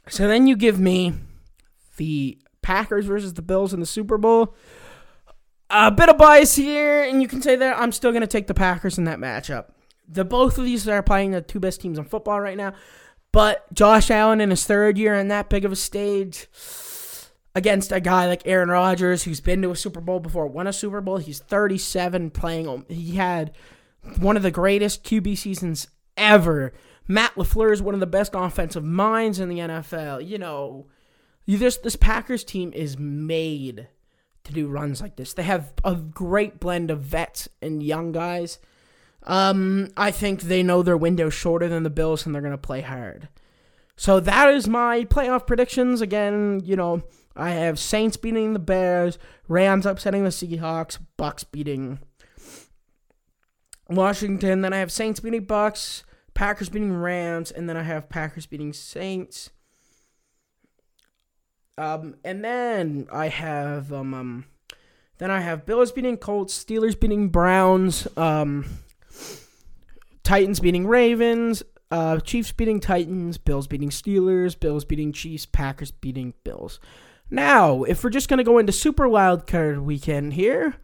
So 0.09 0.27
then 0.27 0.47
you 0.47 0.55
give 0.55 0.79
me 0.79 1.13
the 1.97 2.37
Packers 2.61 3.05
versus 3.05 3.33
the 3.33 3.41
Bills 3.41 3.73
in 3.73 3.79
the 3.79 3.85
Super 3.85 4.17
Bowl. 4.17 4.55
A 5.69 5.89
bit 5.89 6.09
of 6.09 6.17
bias 6.17 6.55
here, 6.55 7.03
and 7.03 7.21
you 7.21 7.27
can 7.27 7.41
say 7.41 7.55
that 7.55 7.79
I'm 7.79 7.91
still 7.91 8.11
going 8.11 8.21
to 8.21 8.27
take 8.27 8.47
the 8.47 8.53
Packers 8.53 8.97
in 8.97 9.05
that 9.05 9.17
matchup. 9.17 9.72
The 10.07 10.25
both 10.25 10.57
of 10.57 10.65
these 10.65 10.87
are 10.87 11.03
playing 11.03 11.31
the 11.31 11.41
two 11.41 11.59
best 11.59 11.81
teams 11.81 11.97
in 11.97 12.05
football 12.05 12.39
right 12.39 12.57
now. 12.57 12.73
But 13.31 13.71
Josh 13.73 14.11
Allen 14.11 14.41
in 14.41 14.51
his 14.51 14.65
third 14.65 14.97
year 14.97 15.15
in 15.15 15.27
that 15.29 15.49
big 15.49 15.65
of 15.65 15.71
a 15.71 15.75
stage 15.75 16.47
against 17.55 17.91
a 17.91 17.99
guy 17.99 18.27
like 18.27 18.43
Aaron 18.45 18.69
Rodgers 18.69 19.23
who's 19.23 19.41
been 19.41 19.61
to 19.63 19.71
a 19.71 19.75
Super 19.75 20.01
Bowl 20.01 20.19
before, 20.19 20.47
won 20.47 20.67
a 20.67 20.73
Super 20.73 21.01
Bowl. 21.01 21.17
He's 21.17 21.39
37 21.39 22.31
playing. 22.31 22.85
He 22.89 23.15
had 23.15 23.51
one 24.19 24.37
of 24.37 24.43
the 24.43 24.51
greatest 24.51 25.03
QB 25.03 25.37
seasons 25.37 25.87
ever. 26.17 26.73
Matt 27.07 27.35
LaFleur 27.35 27.73
is 27.73 27.81
one 27.81 27.93
of 27.93 27.99
the 27.99 28.05
best 28.05 28.33
offensive 28.35 28.83
minds 28.83 29.39
in 29.39 29.49
the 29.49 29.59
NFL. 29.59 30.27
You 30.27 30.37
know, 30.37 30.87
this 31.45 31.77
this 31.77 31.95
Packers 31.95 32.43
team 32.43 32.71
is 32.73 32.97
made 32.97 33.87
to 34.43 34.53
do 34.53 34.67
runs 34.67 35.01
like 35.01 35.15
this. 35.15 35.33
They 35.33 35.43
have 35.43 35.73
a 35.83 35.95
great 35.95 36.59
blend 36.59 36.91
of 36.91 37.01
vets 37.01 37.49
and 37.61 37.81
young 37.81 38.11
guys. 38.11 38.59
Um, 39.25 39.89
I 39.95 40.11
think 40.11 40.41
they 40.41 40.63
know 40.63 40.83
their 40.83 40.97
window 40.97 41.29
shorter 41.29 41.69
than 41.69 41.83
the 41.83 41.89
Bills 41.89 42.25
and 42.25 42.33
they're 42.33 42.41
going 42.41 42.51
to 42.51 42.57
play 42.57 42.81
hard. 42.81 43.29
So 43.95 44.19
that 44.19 44.53
is 44.53 44.67
my 44.67 45.05
playoff 45.05 45.47
predictions. 45.47 46.01
Again, 46.01 46.61
you 46.63 46.75
know, 46.75 47.03
I 47.35 47.51
have 47.51 47.79
Saints 47.79 48.17
beating 48.17 48.53
the 48.53 48.59
Bears, 48.59 49.17
Rams 49.47 49.85
upsetting 49.85 50.23
the 50.23 50.29
Seahawks, 50.29 50.99
Bucks 51.17 51.43
beating 51.43 51.99
Washington. 53.89 54.61
Then 54.61 54.73
I 54.73 54.77
have 54.77 54.91
Saints 54.91 55.19
beating 55.19 55.45
Bucks, 55.45 56.03
Packers 56.33 56.69
beating 56.69 56.93
Rams, 56.93 57.51
and 57.51 57.69
then 57.69 57.77
I 57.77 57.83
have 57.83 58.09
Packers 58.09 58.45
beating 58.45 58.73
Saints. 58.73 59.51
Um, 61.77 62.15
and 62.23 62.43
then 62.43 63.07
I 63.11 63.29
have 63.29 63.91
um, 63.91 64.13
um 64.13 64.45
Then 65.17 65.31
I 65.31 65.39
have 65.39 65.65
Bills 65.65 65.91
beating 65.91 66.17
Colts, 66.17 66.63
Steelers 66.63 66.99
beating 66.99 67.29
Browns, 67.29 68.07
um, 68.17 68.65
Titans 70.23 70.59
beating 70.59 70.87
Ravens, 70.87 71.63
uh, 71.91 72.19
Chiefs 72.19 72.51
beating 72.51 72.79
Titans, 72.79 73.37
Bills 73.37 73.67
beating 73.67 73.89
Steelers, 73.89 74.59
Bills 74.59 74.85
beating 74.85 75.11
Chiefs, 75.11 75.45
Packers 75.45 75.91
beating 75.91 76.33
Bills. 76.43 76.79
Now, 77.29 77.83
if 77.83 78.03
we're 78.03 78.09
just 78.09 78.29
going 78.29 78.37
to 78.37 78.43
go 78.43 78.57
into 78.57 78.71
Super 78.71 79.07
Wild 79.07 79.47
Card 79.47 79.79
weekend 79.79 80.33
here, 80.33 80.75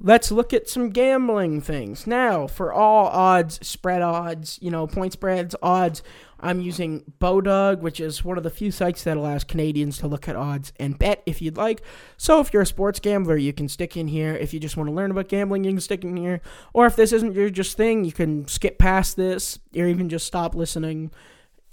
let's 0.00 0.30
look 0.30 0.52
at 0.52 0.68
some 0.68 0.90
gambling 0.90 1.60
things. 1.60 2.06
Now, 2.06 2.46
for 2.46 2.72
all 2.72 3.06
odds, 3.06 3.66
spread 3.66 4.02
odds, 4.02 4.58
you 4.62 4.70
know, 4.70 4.86
point 4.86 5.12
spreads, 5.12 5.56
odds, 5.62 6.02
I'm 6.40 6.60
using 6.60 7.12
Bodog, 7.20 7.80
which 7.80 7.98
is 7.98 8.24
one 8.24 8.38
of 8.38 8.44
the 8.44 8.50
few 8.50 8.70
sites 8.70 9.02
that 9.04 9.16
allows 9.16 9.44
Canadians 9.44 9.98
to 9.98 10.06
look 10.06 10.28
at 10.28 10.36
odds 10.36 10.72
and 10.78 10.98
bet 10.98 11.22
if 11.26 11.42
you'd 11.42 11.56
like. 11.56 11.82
So 12.16 12.40
if 12.40 12.52
you're 12.52 12.62
a 12.62 12.66
sports 12.66 13.00
gambler, 13.00 13.36
you 13.36 13.52
can 13.52 13.68
stick 13.68 13.96
in 13.96 14.08
here. 14.08 14.34
If 14.34 14.54
you 14.54 14.60
just 14.60 14.76
want 14.76 14.88
to 14.88 14.94
learn 14.94 15.10
about 15.10 15.28
gambling, 15.28 15.64
you 15.64 15.72
can 15.72 15.80
stick 15.80 16.04
in 16.04 16.16
here. 16.16 16.40
Or 16.72 16.86
if 16.86 16.94
this 16.94 17.12
isn't 17.12 17.34
your 17.34 17.50
just 17.50 17.76
thing, 17.76 18.04
you 18.04 18.12
can 18.12 18.46
skip 18.46 18.78
past 18.78 19.16
this 19.16 19.58
or 19.76 19.86
even 19.86 20.08
just 20.08 20.26
stop 20.26 20.54
listening. 20.54 21.10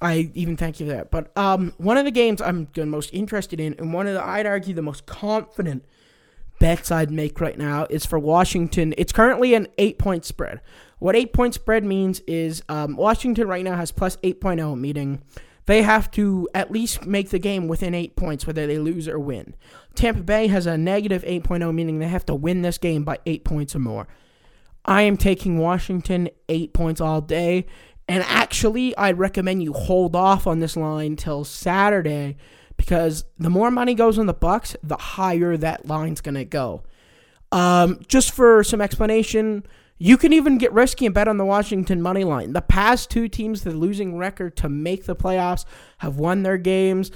I 0.02 0.32
even 0.34 0.58
thank 0.58 0.80
you 0.80 0.88
for 0.88 0.94
that. 0.94 1.12
But 1.12 1.36
um, 1.38 1.74
one 1.78 1.98
of 1.98 2.06
the 2.06 2.12
games 2.12 2.42
I'm 2.42 2.68
the 2.74 2.86
most 2.86 3.12
interested 3.14 3.60
in, 3.60 3.76
and 3.78 3.94
one 3.94 4.08
of 4.08 4.14
the 4.14 4.24
I'd 4.24 4.46
argue 4.46 4.74
the 4.74 4.82
most 4.82 5.06
confident 5.06 5.86
bets 6.60 6.92
I'd 6.92 7.12
make 7.12 7.42
right 7.42 7.58
now 7.58 7.88
is 7.90 8.06
for 8.06 8.20
Washington. 8.20 8.94
It's 8.98 9.12
currently 9.12 9.54
an 9.54 9.68
eight 9.78 9.98
point 9.98 10.26
spread. 10.26 10.62
What 11.00 11.16
eight 11.16 11.34
point 11.34 11.54
spread 11.54 11.84
means 11.84 12.22
is 12.22 12.64
um, 12.70 12.96
Washington 12.96 13.48
right 13.48 13.64
now 13.64 13.76
has 13.76 13.92
plus 13.92 14.18
8.0, 14.18 14.80
meaning 14.80 15.22
they 15.66 15.82
have 15.82 16.12
to 16.12 16.48
at 16.54 16.72
least 16.72 17.06
make 17.06 17.30
the 17.30 17.40
game 17.40 17.68
within 17.68 17.94
eight 17.94 18.16
points, 18.16 18.48
whether 18.48 18.66
they 18.68 18.78
lose 18.78 19.08
or 19.08 19.20
win. 19.20 19.56
Tampa 19.96 20.22
Bay 20.24 20.48
has 20.48 20.66
a 20.66 20.78
negative 20.78 21.24
8.0, 21.24 21.74
meaning 21.74 22.00
they 22.00 22.08
have 22.08 22.26
to 22.28 22.36
win 22.36 22.62
this 22.62 22.78
game 22.78 23.04
by 23.04 23.18
eight 23.26 23.44
points 23.44 23.76
or 23.76 23.80
more. 23.80 24.08
I 24.86 25.02
am 25.02 25.18
taking 25.18 25.58
Washington 25.58 26.30
eight 26.48 26.74
points 26.74 27.02
all 27.02 27.22
day. 27.22 27.66
And 28.08 28.24
actually, 28.28 28.96
I'd 28.98 29.18
recommend 29.18 29.64
you 29.64 29.74
hold 29.74 30.16
off 30.16 30.46
on 30.46 30.60
this 30.60 30.78
line 30.78 31.16
till 31.16 31.44
Saturday 31.44 32.38
because 32.86 33.26
the 33.38 33.50
more 33.50 33.72
money 33.72 33.96
goes 33.96 34.20
on 34.20 34.28
the 34.28 34.34
Bucks, 34.34 34.76
the 34.84 34.98
higher 34.98 35.58
that 35.58 35.88
line's 35.88 36.22
going 36.22 36.36
to 36.36 36.46
go. 36.46 36.84
Um, 37.52 38.00
just 38.08 38.32
for 38.32 38.64
some 38.64 38.82
explanation, 38.82 39.66
you 39.98 40.18
can 40.18 40.34
even 40.34 40.58
get 40.58 40.72
risky 40.74 41.06
and 41.06 41.16
bet 41.16 41.28
on 41.28 41.38
the 41.38 41.46
Washington 41.46 42.02
money 42.02 42.24
line. 42.24 42.54
The 42.54 42.62
past 42.62 43.10
two 43.10 43.28
teams, 43.28 43.64
the 43.64 43.72
losing 43.72 44.18
record 44.18 44.56
to 44.58 44.70
make 44.70 45.06
the 45.06 45.16
playoffs, 45.16 45.66
have 46.00 46.18
won 46.18 46.44
their 46.44 46.58
games. 46.58 47.12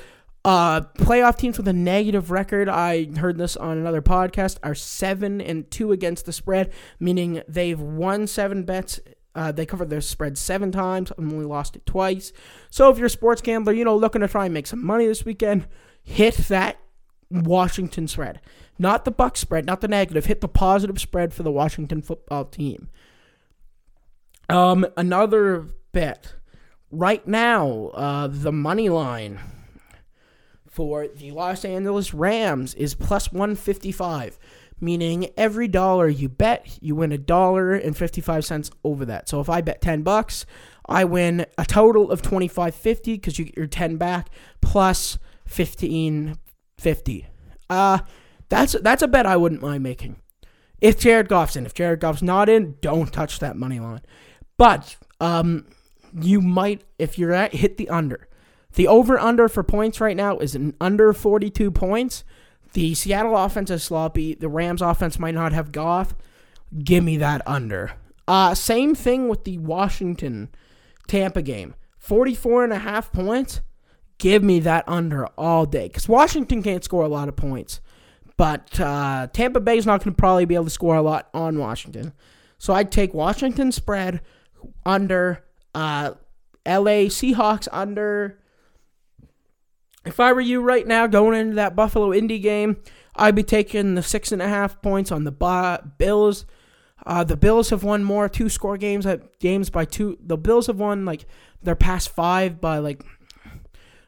Uh, 0.45 0.82
playoff 0.97 1.38
teams 1.38 1.58
with 1.58 1.67
a 1.67 1.73
negative 1.73 2.32
record, 2.32 2.69
I 2.69 3.05
heard 3.17 3.38
this 3.38 3.58
on 3.58 3.77
another 3.77 4.01
podcast, 4.01 4.58
are 4.63 4.75
seven 4.75 5.41
and 5.41 5.69
two 5.69 5.91
against 5.91 6.25
the 6.25 6.32
spread, 6.32 6.71
meaning 6.99 7.43
they've 7.47 7.79
won 7.79 8.25
seven 8.25 8.63
bets 8.63 9.01
uh, 9.36 9.52
they 9.52 9.65
covered 9.65 9.89
their 9.89 10.02
spread 10.02 10.38
seven 10.38 10.72
times 10.72 11.12
and 11.18 11.32
only 11.32 11.46
lost 11.46 11.76
it 11.76 11.86
twice. 11.86 12.34
So 12.70 12.89
if 12.89 12.98
you're 12.98 13.08
a 13.08 13.12
sports 13.12 13.42
gambler, 13.42 13.74
you 13.74 13.86
know, 13.86 13.96
looking 13.96 14.22
to 14.22 14.28
try 14.28 14.46
and 14.46 14.54
make 14.54 14.68
some 14.68 14.84
money 14.84 15.06
this 15.06 15.26
weekend, 15.26 15.68
hit 16.02 16.36
that 16.50 16.80
Washington 17.30 18.08
spread. 18.08 18.42
Not 18.80 19.06
the 19.06 19.12
Buck 19.12 19.38
spread, 19.38 19.65
not 19.65 19.82
the 19.82 19.88
negative. 19.88 20.26
Hit 20.26 20.42
the 20.42 20.48
positive 20.48 21.00
spread 21.00 21.34
for 21.34 21.44
the 21.44 21.52
Washington 21.52 22.02
football 22.02 22.46
team. 22.46 22.89
Um, 24.48 24.88
another 24.98 25.68
bet. 25.92 26.34
Right 26.92 27.28
now, 27.28 27.92
uh, 27.94 28.28
the 28.28 28.52
money 28.52 28.89
line 28.89 29.39
for 30.65 31.08
the 31.08 31.32
Los 31.32 31.63
Angeles 31.63 32.13
Rams 32.13 32.74
is 32.74 32.96
plus 32.96 33.32
155 33.32 34.39
meaning 34.82 35.30
every 35.38 35.68
dollar 35.68 36.08
you 36.08 36.30
bet, 36.30 36.78
you 36.82 36.96
win 36.96 37.12
a 37.12 37.18
dollar 37.18 37.74
and 37.74 37.96
55 37.96 38.46
cents 38.46 38.72
over 38.84 39.06
that. 39.06 39.30
So 39.30 39.39
if 39.39 39.50
I 39.50 39.62
bet 39.62 39.82
10 39.82 40.04
bucks, 40.04 40.46
I 40.88 41.04
win 41.04 41.46
a 41.58 41.65
total 41.65 42.12
of 42.12 42.22
25.50 42.22 43.04
because 43.04 43.38
you 43.38 43.46
get 43.46 43.58
your 43.58 43.68
10 43.68 43.98
back 43.98 44.30
plus 44.62 45.18
15.50. 45.48 47.26
Uh 47.70 48.00
that's 48.50 48.76
that's 48.82 49.04
a 49.04 49.08
bet 49.08 49.28
I 49.28 49.38
wouldn't 49.38 49.62
mind 49.62 49.84
making. 49.84 50.15
If 50.82 51.00
Jared 51.00 51.28
Goff's 51.28 51.56
in, 51.56 51.65
if 51.65 51.74
Jared 51.76 52.00
Goff's 52.00 52.24
not 52.24 52.50
in, 52.50 52.78
don't 52.82 53.13
touch 53.13 53.39
that 53.39 53.56
money 53.56 53.80
line. 53.80 54.02
But 54.58 54.98
um 55.20 55.65
you 56.20 56.42
might 56.42 56.84
if 56.98 57.20
you're 57.20 57.34
at 57.34 57.54
hit 57.54 57.78
the 57.78 57.89
under. 57.89 58.28
The 58.74 58.88
over 58.88 59.20
under 59.20 59.50
for 59.50 59.63
points 59.63 60.00
right 60.00 60.18
now 60.18 60.38
is 60.39 60.56
an 60.56 60.76
under 60.80 61.13
42 61.13 61.72
points. 61.72 62.24
The 62.73 62.93
Seattle 62.93 63.36
offense 63.36 63.69
is 63.69 63.84
sloppy. 63.84 64.36
The 64.36 64.49
Rams 64.49 64.82
offense 64.82 65.19
might 65.19 65.34
not 65.34 65.53
have 65.53 65.71
Goff. 65.71 66.15
Give 66.84 67.03
me 67.03 67.17
that 67.17 67.41
under. 67.47 67.93
Uh, 68.27 68.53
same 68.53 68.93
thing 68.93 69.27
with 69.27 69.43
the 69.43 69.58
Washington 69.58 70.49
Tampa 71.08 71.41
game. 71.41 71.73
44 71.97 72.65
and 72.65 72.73
a 72.73 72.79
half 72.79 73.12
points. 73.12 73.62
Give 74.19 74.43
me 74.43 74.60
that 74.60 74.84
under 74.88 75.25
all 75.38 75.65
day. 75.65 75.88
Because 75.88 76.08
Washington 76.08 76.62
can't 76.62 76.84
score 76.84 77.03
a 77.03 77.08
lot 77.08 77.27
of 77.27 77.36
points. 77.36 77.82
But 78.38 78.79
uh, 78.79 79.27
Tampa 79.34 79.60
Bay 79.60 79.77
is 79.77 79.86
not 79.86 80.03
going 80.03 80.13
to 80.13 80.17
probably 80.17 80.45
be 80.45 80.55
able 80.55 80.65
to 80.65 80.69
score 80.69 80.95
a 80.95 81.01
lot 81.01 81.29
on 81.34 81.58
Washington. 81.58 82.13
So 82.58 82.73
I'd 82.73 82.91
take 82.91 83.13
Washington 83.13 83.71
spread 83.71 84.21
under. 84.86 85.43
Uh, 85.73 86.13
LA 86.65 87.08
Seahawks 87.10 87.67
under 87.71 88.39
if 90.05 90.19
I 90.19 90.33
were 90.33 90.41
you 90.41 90.62
right 90.62 90.85
now 90.88 91.07
going 91.07 91.39
into 91.39 91.55
that 91.55 91.75
Buffalo 91.75 92.13
Indy 92.13 92.39
game, 92.39 92.77
I'd 93.15 93.35
be 93.35 93.43
taking 93.43 93.95
the 93.95 94.03
six 94.03 94.31
and 94.31 94.41
a 94.41 94.47
half 94.47 94.81
points 94.81 95.12
on 95.12 95.23
the 95.23 95.81
Bills. 95.97 96.45
Uh, 97.05 97.23
the 97.23 97.38
Bills 97.38 97.69
have 97.69 97.83
won 97.83 98.03
more 98.03 98.29
two 98.29 98.49
score 98.49 98.77
games 98.77 99.05
at 99.05 99.39
games 99.39 99.69
by 99.69 99.85
two. 99.85 100.17
The 100.21 100.38
Bills 100.38 100.67
have 100.67 100.79
won 100.79 101.05
like 101.05 101.25
their 101.62 101.75
past 101.75 102.09
five 102.09 102.62
by 102.62 102.77
like 102.77 103.03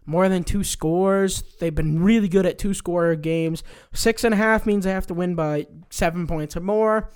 more 0.06 0.30
than 0.30 0.44
two 0.44 0.64
scores. 0.64 1.44
They've 1.60 1.74
been 1.74 2.02
really 2.02 2.28
good 2.28 2.46
at 2.46 2.58
two 2.58 2.74
score 2.74 3.16
games. 3.16 3.64
Six 3.94 4.24
and 4.24 4.34
a 4.34 4.38
half 4.38 4.66
means 4.66 4.86
they 4.86 4.92
have 4.92 5.08
to 5.08 5.14
win 5.14 5.36
by 5.36 5.68
seven 5.90 6.28
points 6.28 6.56
or 6.56 6.62
more. 6.62 7.10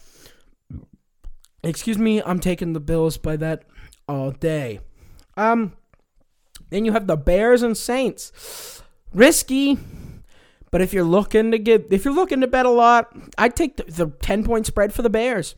Excuse 1.64 1.98
me, 1.98 2.22
I'm 2.22 2.40
taking 2.40 2.74
the 2.74 2.80
Bills 2.80 3.18
by 3.18 3.38
that 3.38 3.64
all 4.08 4.32
day. 4.32 4.80
Um, 5.36 5.74
then 6.70 6.86
you 6.86 6.92
have 6.92 7.08
the 7.08 7.18
Bears 7.18 7.64
and 7.64 7.78
Saints. 7.78 8.82
Risky, 9.14 9.78
but 10.72 10.82
if 10.82 10.94
you're 10.94 11.04
looking 11.04 11.52
to 11.52 11.60
get, 11.60 11.88
if 11.92 12.04
you're 12.04 12.14
looking 12.14 12.42
to 12.42 12.48
bet 12.48 12.66
a 12.66 12.70
lot, 12.70 13.16
I'd 13.38 13.56
take 13.56 13.78
the, 13.78 13.84
the 13.84 14.08
10 14.08 14.44
point 14.44 14.66
spread 14.66 14.94
for 14.94 15.02
the 15.02 15.10
Bears. 15.10 15.56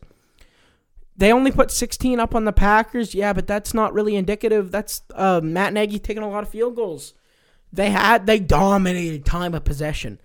They 1.16 1.32
only 1.32 1.50
put 1.50 1.72
16 1.72 2.20
up 2.20 2.36
on 2.36 2.44
the 2.44 2.52
Packers. 2.52 3.14
Yeah, 3.14 3.32
but 3.32 3.48
that's 3.48 3.74
not 3.74 3.92
really 3.92 4.14
indicative. 4.14 4.70
That's 4.70 5.02
uh, 5.14 5.40
Matt 5.42 5.72
Nagy 5.72 5.98
taking 5.98 6.22
a 6.22 6.30
lot 6.30 6.44
of 6.44 6.50
field 6.50 6.76
goals. 6.76 7.14
They 7.72 7.90
had 7.90 8.26
they 8.26 8.38
dominated 8.38 9.26
time 9.26 9.54
of 9.54 9.64
possession. 9.64 10.20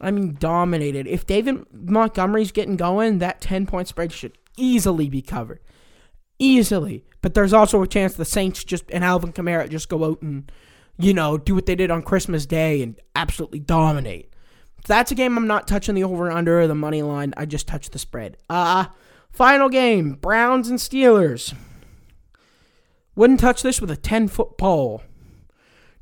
I 0.00 0.10
mean, 0.10 0.36
dominated. 0.38 1.06
If 1.06 1.26
David 1.26 1.64
Montgomery's 1.72 2.52
getting 2.52 2.76
going, 2.76 3.18
that 3.18 3.40
10 3.40 3.66
point 3.66 3.88
spread 3.88 4.12
should 4.12 4.38
easily 4.56 5.08
be 5.08 5.22
covered 5.22 5.60
easily. 6.38 7.04
But 7.22 7.34
there's 7.34 7.52
also 7.52 7.82
a 7.82 7.86
chance 7.86 8.14
the 8.14 8.24
Saints 8.24 8.64
just 8.64 8.84
and 8.90 9.04
Alvin 9.04 9.32
Kamara 9.32 9.68
just 9.68 9.88
go 9.88 10.04
out 10.04 10.22
and 10.22 10.50
you 10.98 11.12
know 11.12 11.36
do 11.38 11.54
what 11.54 11.66
they 11.66 11.74
did 11.74 11.90
on 11.90 12.02
Christmas 12.02 12.46
Day 12.46 12.82
and 12.82 13.00
absolutely 13.14 13.60
dominate. 13.60 14.32
That's 14.86 15.10
a 15.10 15.16
game 15.16 15.36
I'm 15.36 15.48
not 15.48 15.66
touching 15.66 15.96
the 15.96 16.04
over 16.04 16.30
under 16.30 16.60
or 16.60 16.66
the 16.66 16.74
money 16.74 17.02
line. 17.02 17.34
I 17.36 17.46
just 17.46 17.66
touch 17.66 17.90
the 17.90 17.98
spread. 17.98 18.36
Uh 18.48 18.86
final 19.30 19.68
game: 19.68 20.14
Browns 20.14 20.68
and 20.68 20.78
Steelers. 20.78 21.54
Wouldn't 23.16 23.40
touch 23.40 23.62
this 23.62 23.80
with 23.80 23.90
a 23.90 23.96
10 23.96 24.28
foot 24.28 24.58
pole. 24.58 25.02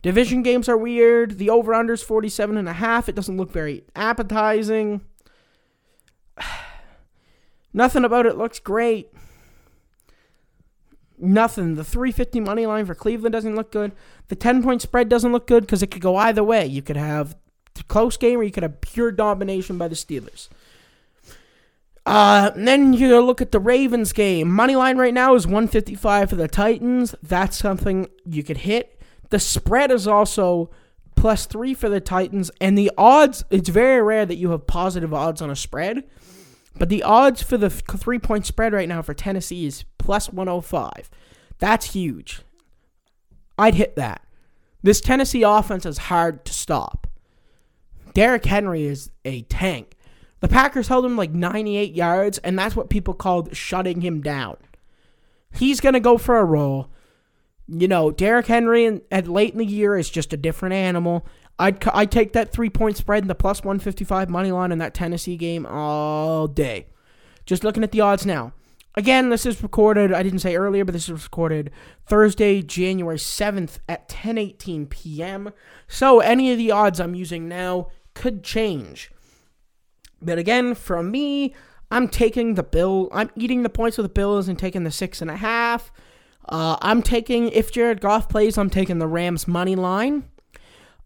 Division 0.03 0.42
games 0.42 0.68
are 0.68 0.77
weird. 0.77 1.38
The 1.38 1.49
over 1.49 1.73
under 1.73 1.94
is 1.94 2.03
47 2.03 2.59
and 2.59 2.68
a 2.68 2.75
half. 2.75 3.09
It 3.09 3.14
doesn't 3.14 3.38
look 3.38 3.51
very 3.51 3.85
appetizing. 3.97 5.01
Nothing 7.73 8.05
about 8.05 8.27
it 8.27 8.37
looks 8.37 8.59
great. 8.59 9.09
Nothing. 11.18 11.74
The 11.77 11.85
350 11.85 12.40
money 12.40 12.66
line 12.66 12.87
for 12.87 12.94
Cleveland 12.94 13.33
doesn't 13.33 13.57
look 13.57 13.70
good. 13.70 13.92
The 14.29 14.37
10 14.37 14.62
point 14.62 14.83
spread 14.83 15.09
doesn't 15.09 15.33
look 15.33 15.46
good 15.46 15.62
because 15.62 15.83
it 15.83 15.88
could 15.88 16.03
go 16.03 16.16
either 16.16 16.42
way. 16.42 16.66
You 16.66 16.83
could 16.83 16.96
have 16.96 17.37
a 17.79 17.85
close 17.85 18.16
game 18.16 18.40
or 18.40 18.42
you 18.42 18.50
could 18.50 18.62
have 18.62 18.81
pure 18.81 19.12
domination 19.12 19.79
by 19.79 19.88
the 19.88 19.94
Steelers. 19.94 20.48
Uh, 22.07 22.50
then 22.55 22.92
you 22.92 23.20
look 23.20 23.40
at 23.40 23.53
the 23.53 23.61
Ravens 23.61 24.12
game. 24.12 24.50
Money 24.50 24.77
line 24.77 24.98
right 24.98 25.14
now 25.14 25.35
is 25.35 25.46
155 25.46 26.31
for 26.31 26.37
the 26.37 26.48
Titans. 26.48 27.14
That's 27.22 27.57
something 27.57 28.09
you 28.27 28.42
could 28.42 28.59
hit. 28.59 29.00
The 29.31 29.38
spread 29.38 29.90
is 29.90 30.07
also 30.07 30.70
plus 31.16 31.46
three 31.46 31.74
for 31.74 31.88
the 31.88 32.00
Titans, 32.00 32.50
and 32.61 32.77
the 32.77 32.90
odds. 32.98 33.44
It's 33.50 33.68
very 33.68 34.03
rare 34.03 34.27
that 34.27 34.37
you 34.37 34.50
have 34.50 34.66
positive 34.66 35.14
odds 35.14 35.40
on 35.40 35.48
a 35.50 35.57
spread. 35.57 36.05
But 36.77 36.89
the 36.89 37.03
odds 37.03 37.43
for 37.43 37.57
the 37.57 37.71
three 37.71 38.19
point 38.19 38.47
spread 38.47 38.73
right 38.73 38.89
now 38.89 39.03
for 39.03 39.15
Tennessee 39.15 39.67
is 39.67 39.85
plus 39.99 40.33
105. 40.33 41.09
That's 41.59 41.93
huge. 41.93 42.43
I'd 43.57 43.75
hit 43.75 43.97
that. 43.97 44.23
This 44.83 45.01
Tennessee 45.01 45.43
offense 45.43 45.87
is 45.87 45.99
hard 45.99 46.45
to 46.45 46.53
stop. 46.53 47.07
Derrick 48.13 48.45
Henry 48.45 48.85
is 48.85 49.11
a 49.25 49.43
tank. 49.43 49.97
The 50.41 50.49
Packers 50.49 50.89
held 50.89 51.07
him 51.07 51.17
like 51.17 51.31
98 51.31 51.95
yards, 51.95 52.39
and 52.39 52.59
that's 52.59 52.77
what 52.77 52.91
people 52.91 53.15
called 53.15 53.57
shutting 53.57 54.03
him 54.03 54.21
down. 54.21 54.57
He's 55.55 55.81
going 55.81 55.95
to 55.95 56.01
go 56.01 56.19
for 56.19 56.39
a 56.39 56.45
roll. 56.45 56.91
You 57.66 57.88
know, 57.88 58.11
Derrick 58.11 58.46
Henry 58.46 58.85
in, 58.85 59.03
at 59.11 59.27
late 59.27 59.53
in 59.53 59.59
the 59.59 59.66
year 59.66 59.96
is 59.96 60.11
just 60.11 60.33
a 60.33 60.37
different 60.37 60.74
animal. 60.74 61.27
I'd, 61.59 61.87
I'd 61.88 62.11
take 62.11 62.33
that 62.33 62.53
three 62.53 62.70
point 62.70 62.96
spread 62.96 63.22
in 63.24 63.29
the 63.29 63.35
plus 63.35 63.62
155 63.62 64.29
money 64.29 64.53
line 64.53 64.72
in 64.72 64.79
that 64.79 64.94
Tennessee 64.94 65.37
game 65.37 65.64
all 65.66 66.46
day. 66.46 66.87
Just 67.46 67.64
looking 67.64 67.85
at 67.85 67.92
the 67.92 68.00
odds 68.00 68.27
now. 68.27 68.53
Again, 68.96 69.31
this 69.31 69.44
is 69.44 69.62
recorded, 69.62 70.12
I 70.12 70.22
didn't 70.22 70.38
say 70.38 70.55
earlier, 70.55 70.85
but 70.85 70.92
this 70.92 71.09
is 71.09 71.24
recorded 71.24 71.72
Thursday, 72.07 72.62
January 72.62 73.18
7th 73.18 73.79
at 73.88 74.09
10:18 74.09 74.88
p.m. 74.88 75.53
So 75.88 76.20
any 76.20 76.53
of 76.53 76.59
the 76.59 76.70
odds 76.70 77.00
I'm 77.00 77.14
using 77.14 77.48
now 77.48 77.88
could 78.14 78.44
change. 78.44 79.11
But 80.22 80.38
again, 80.38 80.74
from 80.74 81.11
me, 81.11 81.55
I'm 81.90 82.09
taking 82.09 82.55
the 82.55 82.62
bill. 82.62 83.09
I'm 83.12 83.31
eating 83.35 83.62
the 83.62 83.68
points 83.68 83.98
with 83.98 84.05
the 84.05 84.12
Bills 84.12 84.48
and 84.48 84.59
taking 84.59 84.85
the 84.85 84.90
six 84.90 85.20
and 85.20 85.31
a 85.31 85.37
half. 85.37 85.92
Uh, 86.48 86.76
I'm 86.83 87.02
taking 87.02 87.48
if 87.50 87.72
Jared 87.72 88.00
Goff 88.00 88.28
plays, 88.28 88.59
I'm 88.59 88.70
taking 88.70 88.98
the 88.98 89.07
Rams 89.07 89.48
money 89.48 89.76
line. 89.76 90.24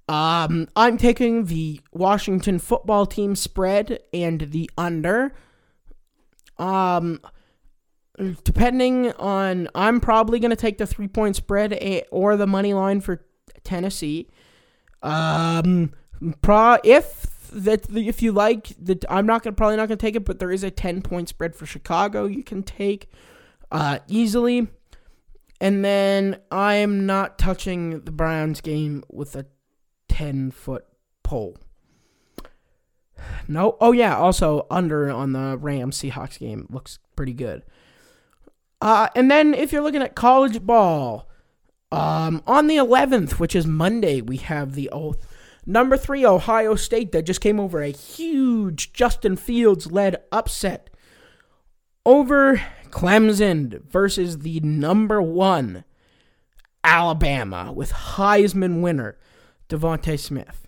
Um, 0.08 0.68
I'm 0.74 0.96
taking 0.96 1.44
the 1.44 1.80
Washington 1.92 2.58
football 2.58 3.04
team 3.06 3.36
spread 3.36 4.00
and 4.12 4.40
the 4.40 4.70
under. 4.78 5.34
Um, 6.56 7.20
depending 8.42 9.12
on, 9.12 9.68
I'm 9.74 10.00
probably 10.00 10.40
going 10.40 10.50
to 10.50 10.56
take 10.56 10.78
the 10.78 10.86
three 10.86 11.08
point 11.08 11.36
spread 11.36 11.78
or 12.10 12.36
the 12.36 12.46
money 12.46 12.74
line 12.74 13.00
for 13.00 13.24
Tennessee. 13.64 14.28
Um, 15.02 15.92
pro 16.40 16.78
if 16.82 17.50
that 17.52 17.86
if 17.94 18.22
you 18.22 18.32
like 18.32 18.68
that, 18.80 19.04
I'm 19.08 19.26
not 19.26 19.42
gonna 19.42 19.54
probably 19.54 19.76
not 19.76 19.88
gonna 19.88 19.96
take 19.96 20.16
it, 20.16 20.24
but 20.24 20.38
there 20.38 20.50
is 20.50 20.64
a 20.64 20.70
ten 20.70 21.02
point 21.02 21.28
spread 21.28 21.54
for 21.54 21.66
Chicago 21.66 22.26
you 22.26 22.42
can 22.42 22.62
take 22.62 23.08
uh, 23.70 23.98
easily. 24.08 24.68
And 25.60 25.84
then 25.84 26.40
I 26.50 26.74
am 26.74 27.06
not 27.06 27.38
touching 27.38 28.00
the 28.00 28.12
Browns 28.12 28.60
game 28.60 29.02
with 29.10 29.34
a 29.34 29.46
10 30.08 30.50
foot 30.52 30.84
pole. 31.22 31.56
No. 33.48 33.76
Oh, 33.80 33.92
yeah. 33.92 34.16
Also, 34.16 34.66
under 34.70 35.10
on 35.10 35.32
the 35.32 35.56
Rams 35.58 36.00
Seahawks 36.00 36.38
game 36.38 36.66
looks 36.70 36.98
pretty 37.16 37.32
good. 37.32 37.64
Uh, 38.80 39.08
and 39.16 39.30
then 39.30 39.54
if 39.54 39.72
you're 39.72 39.82
looking 39.82 40.02
at 40.02 40.14
college 40.14 40.64
ball, 40.64 41.28
um, 41.90 42.42
on 42.46 42.66
the 42.66 42.76
11th, 42.76 43.32
which 43.32 43.56
is 43.56 43.66
Monday, 43.66 44.20
we 44.20 44.36
have 44.36 44.74
the 44.74 44.88
oath. 44.90 45.26
Number 45.66 45.96
three, 45.96 46.24
Ohio 46.24 46.76
State, 46.76 47.12
that 47.12 47.22
just 47.22 47.40
came 47.40 47.58
over 47.58 47.82
a 47.82 47.90
huge 47.90 48.92
Justin 48.92 49.36
Fields 49.36 49.90
led 49.90 50.16
upset 50.30 50.90
over 52.04 52.62
Clemson 52.90 53.82
versus 53.84 54.38
the 54.38 54.60
number 54.60 55.20
one 55.20 55.84
Alabama 56.84 57.72
with 57.72 57.92
Heisman 57.92 58.80
winner 58.80 59.18
DeVonta 59.68 60.18
Smith. 60.18 60.66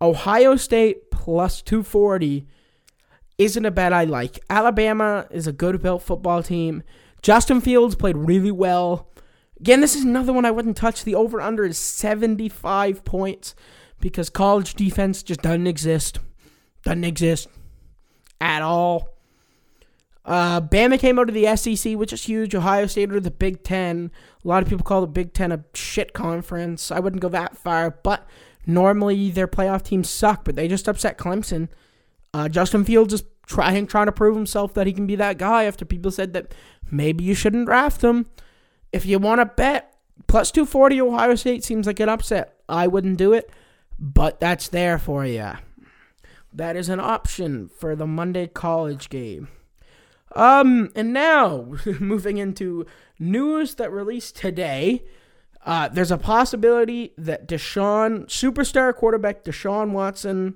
Ohio 0.00 0.56
State 0.56 1.10
plus 1.10 1.62
240 1.62 2.46
isn't 3.38 3.66
a 3.66 3.70
bet 3.70 3.92
I 3.92 4.04
like. 4.04 4.38
Alabama 4.48 5.26
is 5.30 5.46
a 5.46 5.52
good 5.52 5.82
built 5.82 6.02
football 6.02 6.42
team. 6.42 6.82
Justin 7.22 7.60
Fields 7.60 7.94
played 7.94 8.16
really 8.16 8.50
well. 8.50 9.10
Again, 9.58 9.80
this 9.80 9.96
is 9.96 10.04
another 10.04 10.32
one 10.32 10.44
I 10.44 10.50
wouldn't 10.50 10.76
touch. 10.76 11.02
The 11.02 11.14
over 11.14 11.40
under 11.40 11.64
is 11.64 11.78
75 11.78 13.04
points 13.04 13.54
because 14.00 14.30
college 14.30 14.74
defense 14.74 15.22
just 15.22 15.42
doesn't 15.42 15.66
exist. 15.66 16.18
Doesn't 16.84 17.04
exist 17.04 17.48
at 18.40 18.62
all. 18.62 19.15
Uh, 20.26 20.60
Bama 20.60 20.98
came 20.98 21.20
out 21.20 21.28
of 21.28 21.34
the 21.34 21.56
SEC, 21.56 21.94
which 21.94 22.12
is 22.12 22.24
huge. 22.24 22.52
Ohio 22.54 22.86
State 22.86 23.12
are 23.12 23.20
the 23.20 23.30
Big 23.30 23.62
Ten. 23.62 24.10
A 24.44 24.48
lot 24.48 24.62
of 24.62 24.68
people 24.68 24.84
call 24.84 25.00
the 25.00 25.06
Big 25.06 25.32
Ten 25.32 25.52
a 25.52 25.64
shit 25.72 26.12
conference. 26.12 26.90
I 26.90 26.98
wouldn't 26.98 27.22
go 27.22 27.28
that 27.28 27.56
far, 27.56 27.92
but 28.02 28.26
normally 28.66 29.30
their 29.30 29.46
playoff 29.46 29.84
teams 29.84 30.10
suck, 30.10 30.44
but 30.44 30.56
they 30.56 30.66
just 30.66 30.88
upset 30.88 31.16
Clemson. 31.16 31.68
Uh, 32.34 32.48
Justin 32.48 32.84
Fields 32.84 33.14
is 33.14 33.22
trying 33.46 33.86
trying 33.86 34.06
to 34.06 34.12
prove 34.12 34.34
himself 34.34 34.74
that 34.74 34.88
he 34.88 34.92
can 34.92 35.06
be 35.06 35.14
that 35.14 35.38
guy 35.38 35.62
after 35.62 35.84
people 35.84 36.10
said 36.10 36.32
that 36.32 36.52
maybe 36.90 37.22
you 37.22 37.34
shouldn't 37.34 37.66
draft 37.66 38.02
him. 38.02 38.26
If 38.92 39.06
you 39.06 39.20
want 39.20 39.40
to 39.40 39.46
bet, 39.46 39.94
plus 40.26 40.50
240 40.50 41.00
Ohio 41.02 41.36
State 41.36 41.62
seems 41.62 41.86
like 41.86 42.00
an 42.00 42.08
upset. 42.08 42.58
I 42.68 42.88
wouldn't 42.88 43.16
do 43.16 43.32
it, 43.32 43.48
but 43.96 44.40
that's 44.40 44.66
there 44.68 44.98
for 44.98 45.24
you. 45.24 45.52
That 46.52 46.74
is 46.74 46.88
an 46.88 46.98
option 46.98 47.68
for 47.68 47.94
the 47.94 48.06
Monday 48.08 48.48
college 48.48 49.08
game. 49.08 49.48
Um, 50.36 50.90
and 50.94 51.12
now 51.12 51.74
moving 51.98 52.36
into 52.36 52.86
news 53.18 53.76
that 53.76 53.90
released 53.90 54.36
today. 54.36 55.04
Uh, 55.64 55.88
there's 55.88 56.12
a 56.12 56.18
possibility 56.18 57.12
that 57.18 57.48
Deshaun, 57.48 58.26
superstar 58.26 58.94
quarterback 58.94 59.42
Deshaun 59.42 59.90
Watson, 59.90 60.54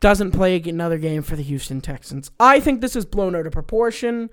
doesn't 0.00 0.30
play 0.30 0.62
another 0.62 0.96
game 0.96 1.22
for 1.22 1.36
the 1.36 1.42
Houston 1.42 1.80
Texans. 1.80 2.30
I 2.40 2.60
think 2.60 2.80
this 2.80 2.96
is 2.96 3.04
blown 3.04 3.34
out 3.34 3.46
of 3.46 3.52
proportion, 3.52 4.30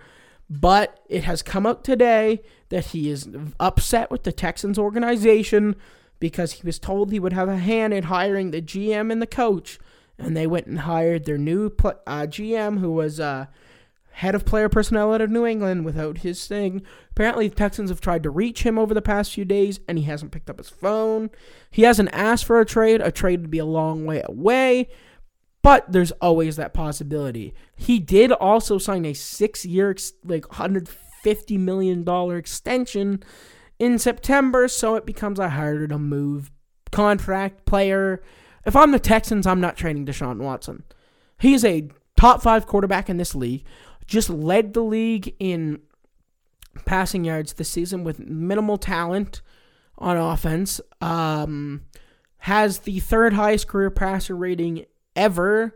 but 0.49 0.99
it 1.09 1.23
has 1.23 1.41
come 1.41 1.65
out 1.65 1.83
today 1.83 2.41
that 2.69 2.87
he 2.87 3.09
is 3.09 3.27
upset 3.59 4.09
with 4.09 4.23
the 4.23 4.31
Texans 4.31 4.79
organization 4.79 5.75
because 6.19 6.53
he 6.53 6.65
was 6.65 6.79
told 6.79 7.11
he 7.11 7.19
would 7.19 7.33
have 7.33 7.49
a 7.49 7.57
hand 7.57 7.93
in 7.93 8.05
hiring 8.05 8.51
the 8.51 8.61
GM 8.61 9.11
and 9.11 9.21
the 9.21 9.27
coach, 9.27 9.77
and 10.17 10.37
they 10.37 10.47
went 10.47 10.67
and 10.67 10.79
hired 10.79 11.25
their 11.25 11.37
new 11.37 11.65
uh, 11.65 12.25
GM, 12.27 12.79
who 12.79 12.91
was 12.91 13.19
uh, 13.19 13.47
head 14.15 14.33
of 14.33 14.45
player 14.45 14.69
personnel 14.69 15.13
out 15.13 15.19
of 15.19 15.29
New 15.29 15.45
England 15.45 15.83
without 15.83 16.19
his 16.19 16.47
thing. 16.47 16.81
Apparently, 17.11 17.49
the 17.49 17.55
Texans 17.55 17.89
have 17.89 17.99
tried 17.99 18.23
to 18.23 18.29
reach 18.29 18.63
him 18.63 18.79
over 18.79 18.93
the 18.93 19.01
past 19.01 19.33
few 19.33 19.43
days, 19.43 19.81
and 19.89 19.97
he 19.97 20.05
hasn't 20.05 20.31
picked 20.31 20.49
up 20.49 20.57
his 20.57 20.69
phone. 20.69 21.29
He 21.69 21.81
hasn't 21.81 22.13
asked 22.13 22.45
for 22.45 22.61
a 22.61 22.65
trade. 22.65 23.01
A 23.01 23.11
trade 23.11 23.41
would 23.41 23.51
be 23.51 23.59
a 23.59 23.65
long 23.65 24.05
way 24.05 24.23
away, 24.23 24.87
but 25.61 25.91
there's 25.91 26.13
always 26.13 26.55
that 26.55 26.73
possibility. 26.73 27.53
He 27.75 27.99
did 27.99 28.31
also 28.31 28.77
sign 28.77 29.03
a 29.03 29.13
six-year, 29.13 29.93
like 30.23 30.47
150 30.47 31.57
million 31.57 32.05
dollar 32.05 32.37
extension 32.37 33.21
in 33.79 33.99
September, 33.99 34.69
so 34.69 34.95
it 34.95 35.05
becomes 35.05 35.39
a 35.39 35.49
harder 35.49 35.89
to 35.89 35.99
move 35.99 36.51
contract 36.89 37.65
player. 37.65 38.23
If 38.65 38.77
I'm 38.77 38.91
the 38.91 38.99
Texans, 38.99 39.45
I'm 39.45 39.59
not 39.59 39.75
trading 39.75 40.05
Deshaun 40.05 40.37
Watson. 40.37 40.83
He's 41.37 41.65
a 41.65 41.89
top 42.15 42.41
five 42.41 42.65
quarterback 42.65 43.09
in 43.09 43.17
this 43.17 43.35
league 43.35 43.65
just 44.05 44.29
led 44.29 44.73
the 44.73 44.83
league 44.83 45.35
in 45.39 45.79
passing 46.85 47.23
yards 47.23 47.53
this 47.53 47.69
season 47.69 48.03
with 48.03 48.19
minimal 48.19 48.77
talent 48.77 49.41
on 49.97 50.17
offense. 50.17 50.81
Um, 51.01 51.81
has 52.39 52.79
the 52.79 52.99
third 52.99 53.33
highest 53.33 53.67
career 53.67 53.89
passer 53.89 54.35
rating 54.35 54.85
ever 55.15 55.75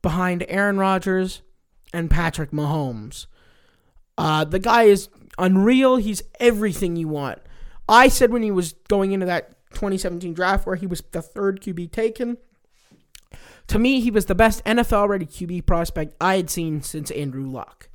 behind 0.00 0.44
Aaron 0.48 0.78
Rodgers 0.78 1.42
and 1.92 2.10
Patrick 2.10 2.52
Mahomes. 2.52 3.26
Uh, 4.16 4.44
the 4.44 4.58
guy 4.58 4.84
is 4.84 5.08
unreal. 5.38 5.96
He's 5.96 6.22
everything 6.40 6.96
you 6.96 7.08
want. 7.08 7.40
I 7.88 8.08
said 8.08 8.32
when 8.32 8.42
he 8.42 8.50
was 8.50 8.72
going 8.88 9.12
into 9.12 9.26
that 9.26 9.56
2017 9.74 10.32
draft 10.32 10.66
where 10.66 10.76
he 10.76 10.86
was 10.86 11.02
the 11.12 11.22
third 11.22 11.60
QB 11.60 11.92
taken, 11.92 12.38
to 13.68 13.78
me, 13.78 14.00
he 14.00 14.10
was 14.10 14.26
the 14.26 14.34
best 14.34 14.64
NFL 14.64 15.08
ready 15.08 15.26
QB 15.26 15.66
prospect 15.66 16.14
I 16.20 16.36
had 16.36 16.50
seen 16.50 16.82
since 16.82 17.10
Andrew 17.10 17.46
Luck, 17.46 17.88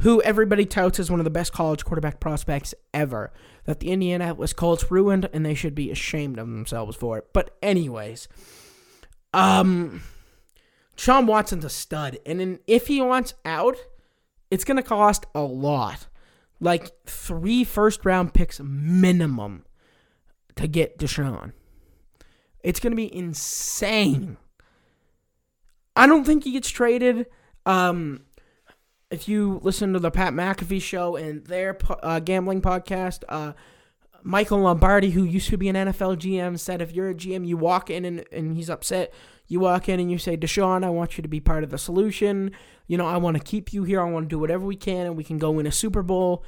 who 0.00 0.20
everybody 0.22 0.64
touts 0.64 0.98
as 0.98 1.10
one 1.10 1.20
of 1.20 1.24
the 1.24 1.30
best 1.30 1.52
college 1.52 1.84
quarterback 1.84 2.20
prospects 2.20 2.74
ever. 2.92 3.32
That 3.64 3.78
the 3.78 3.90
Indianapolis 3.90 4.52
Colts 4.52 4.90
ruined, 4.90 5.28
and 5.32 5.46
they 5.46 5.54
should 5.54 5.76
be 5.76 5.90
ashamed 5.90 6.38
of 6.38 6.48
themselves 6.48 6.96
for 6.96 7.18
it. 7.18 7.28
But, 7.32 7.56
anyways, 7.62 8.26
um, 9.32 10.02
Sean 10.96 11.26
Watson's 11.26 11.64
a 11.64 11.70
stud. 11.70 12.18
And 12.26 12.58
if 12.66 12.88
he 12.88 13.00
wants 13.00 13.34
out, 13.44 13.76
it's 14.50 14.64
going 14.64 14.76
to 14.76 14.82
cost 14.82 15.26
a 15.34 15.42
lot. 15.42 16.08
Like 16.60 16.90
three 17.06 17.64
first 17.64 18.04
round 18.04 18.34
picks 18.34 18.60
minimum 18.60 19.64
to 20.56 20.68
get 20.68 20.98
Deshaun. 20.98 21.52
It's 22.62 22.78
going 22.78 22.92
to 22.92 22.96
be 22.96 23.14
insane. 23.14 24.36
I 25.94 26.06
don't 26.06 26.24
think 26.24 26.44
he 26.44 26.52
gets 26.52 26.70
traded. 26.70 27.26
Um, 27.66 28.24
if 29.10 29.28
you 29.28 29.60
listen 29.62 29.92
to 29.92 29.98
the 29.98 30.10
Pat 30.10 30.32
McAfee 30.32 30.80
show 30.80 31.16
and 31.16 31.44
their 31.46 31.76
uh, 32.02 32.18
gambling 32.20 32.62
podcast, 32.62 33.24
uh, 33.28 33.52
Michael 34.22 34.60
Lombardi, 34.60 35.10
who 35.10 35.24
used 35.24 35.50
to 35.50 35.58
be 35.58 35.68
an 35.68 35.76
NFL 35.76 36.16
GM, 36.16 36.58
said 36.58 36.80
if 36.80 36.92
you're 36.92 37.10
a 37.10 37.14
GM, 37.14 37.46
you 37.46 37.56
walk 37.56 37.90
in 37.90 38.04
and, 38.04 38.24
and 38.32 38.56
he's 38.56 38.70
upset. 38.70 39.12
You 39.48 39.60
walk 39.60 39.88
in 39.88 40.00
and 40.00 40.10
you 40.10 40.18
say, 40.18 40.36
Deshaun, 40.36 40.84
I 40.84 40.90
want 40.90 41.18
you 41.18 41.22
to 41.22 41.28
be 41.28 41.40
part 41.40 41.64
of 41.64 41.70
the 41.70 41.78
solution. 41.78 42.52
You 42.86 42.96
know, 42.96 43.06
I 43.06 43.18
want 43.18 43.36
to 43.36 43.42
keep 43.42 43.72
you 43.72 43.84
here. 43.84 44.00
I 44.00 44.10
want 44.10 44.24
to 44.26 44.28
do 44.28 44.38
whatever 44.38 44.64
we 44.64 44.76
can 44.76 45.06
and 45.06 45.16
we 45.16 45.24
can 45.24 45.38
go 45.38 45.50
win 45.50 45.66
a 45.66 45.72
Super 45.72 46.02
Bowl. 46.02 46.44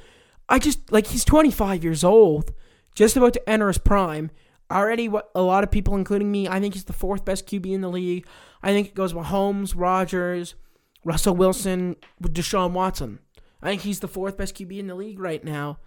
I 0.47 0.59
just, 0.59 0.91
like, 0.91 1.07
he's 1.07 1.25
25 1.25 1.83
years 1.83 2.03
old, 2.03 2.51
just 2.95 3.17
about 3.17 3.33
to 3.33 3.49
enter 3.49 3.67
his 3.67 3.77
prime. 3.77 4.31
Already, 4.71 5.07
what 5.07 5.29
a 5.35 5.41
lot 5.41 5.63
of 5.63 5.71
people, 5.71 5.95
including 5.95 6.31
me, 6.31 6.47
I 6.47 6.59
think 6.59 6.73
he's 6.73 6.85
the 6.85 6.93
fourth 6.93 7.23
best 7.23 7.45
QB 7.45 7.71
in 7.71 7.81
the 7.81 7.89
league. 7.89 8.25
I 8.63 8.71
think 8.71 8.87
it 8.87 8.95
goes 8.95 9.13
Mahomes, 9.13 9.73
Rodgers, 9.75 10.55
Russell 11.03 11.35
Wilson 11.35 11.95
Deshaun 12.21 12.71
Watson. 12.71 13.19
I 13.61 13.69
think 13.69 13.81
he's 13.81 13.99
the 13.99 14.07
fourth 14.07 14.37
best 14.37 14.55
QB 14.55 14.79
in 14.79 14.87
the 14.87 14.95
league 14.95 15.19
right 15.19 15.43
now. 15.43 15.79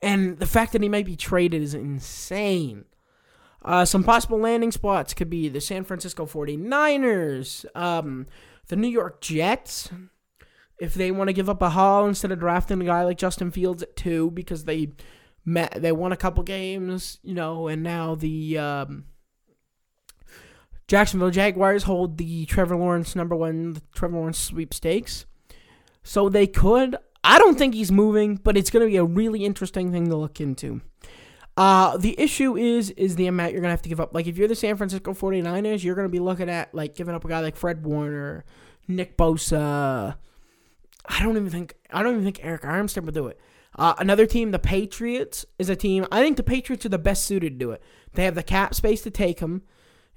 And 0.00 0.38
the 0.38 0.46
fact 0.46 0.72
that 0.72 0.82
he 0.82 0.88
might 0.88 1.06
be 1.06 1.16
traded 1.16 1.62
is 1.62 1.74
insane. 1.74 2.84
Uh, 3.64 3.84
some 3.84 4.04
possible 4.04 4.38
landing 4.38 4.72
spots 4.72 5.14
could 5.14 5.28
be 5.28 5.48
the 5.48 5.60
San 5.60 5.84
Francisco 5.84 6.26
49ers, 6.26 7.64
um, 7.74 8.26
the 8.68 8.76
New 8.76 8.88
York 8.88 9.20
Jets, 9.20 9.90
if 10.78 10.94
they 10.94 11.10
want 11.10 11.28
to 11.28 11.32
give 11.32 11.50
up 11.50 11.60
a 11.60 11.70
haul 11.70 12.06
instead 12.06 12.30
of 12.30 12.38
drafting 12.38 12.80
a 12.80 12.84
guy 12.84 13.02
like 13.02 13.18
Justin 13.18 13.50
Fields 13.50 13.82
at 13.82 13.96
two 13.96 14.30
because 14.30 14.64
they 14.64 14.92
met, 15.48 15.80
they 15.80 15.92
won 15.92 16.12
a 16.12 16.16
couple 16.16 16.42
games, 16.44 17.18
you 17.22 17.34
know, 17.34 17.68
and 17.68 17.82
now 17.82 18.14
the 18.14 18.58
um, 18.58 19.04
Jacksonville 20.86 21.30
Jaguars 21.30 21.84
hold 21.84 22.18
the 22.18 22.46
Trevor 22.46 22.76
Lawrence 22.76 23.16
number 23.16 23.34
one 23.34 23.80
Trevor 23.94 24.16
Lawrence 24.16 24.38
sweepstakes. 24.38 25.26
So 26.02 26.28
they 26.28 26.46
could. 26.46 26.96
I 27.24 27.38
don't 27.38 27.58
think 27.58 27.74
he's 27.74 27.92
moving, 27.92 28.36
but 28.36 28.56
it's 28.56 28.70
going 28.70 28.86
to 28.86 28.90
be 28.90 28.96
a 28.96 29.04
really 29.04 29.44
interesting 29.44 29.92
thing 29.92 30.08
to 30.08 30.16
look 30.16 30.40
into. 30.40 30.80
Uh, 31.56 31.96
the 31.96 32.18
issue 32.18 32.56
is 32.56 32.90
is 32.90 33.16
the 33.16 33.26
amount 33.26 33.52
you're 33.52 33.60
going 33.60 33.68
to 33.68 33.72
have 33.72 33.82
to 33.82 33.88
give 33.88 34.00
up. 34.00 34.14
Like 34.14 34.26
if 34.26 34.38
you're 34.38 34.48
the 34.48 34.54
San 34.54 34.76
Francisco 34.76 35.12
49ers, 35.12 35.82
you're 35.82 35.96
going 35.96 36.06
to 36.06 36.12
be 36.12 36.20
looking 36.20 36.48
at 36.48 36.72
like 36.74 36.94
giving 36.94 37.14
up 37.14 37.24
a 37.24 37.28
guy 37.28 37.40
like 37.40 37.56
Fred 37.56 37.84
Warner, 37.84 38.44
Nick 38.86 39.16
Bosa. 39.16 40.16
I 41.04 41.22
don't 41.22 41.36
even 41.36 41.50
think 41.50 41.74
I 41.90 42.02
don't 42.02 42.12
even 42.12 42.24
think 42.24 42.38
Arik 42.38 42.60
Armstead 42.60 43.04
would 43.04 43.14
do 43.14 43.26
it. 43.26 43.40
Uh, 43.76 43.94
another 43.98 44.26
team, 44.26 44.50
the 44.50 44.58
Patriots, 44.58 45.46
is 45.58 45.68
a 45.68 45.76
team. 45.76 46.06
I 46.10 46.22
think 46.22 46.36
the 46.36 46.42
Patriots 46.42 46.86
are 46.86 46.90
the 46.90 46.98
best 46.98 47.24
suited 47.24 47.50
to 47.50 47.64
do 47.64 47.70
it. 47.70 47.82
They 48.14 48.24
have 48.24 48.34
the 48.34 48.42
cap 48.42 48.74
space 48.74 49.02
to 49.02 49.10
take 49.10 49.40
him. 49.40 49.62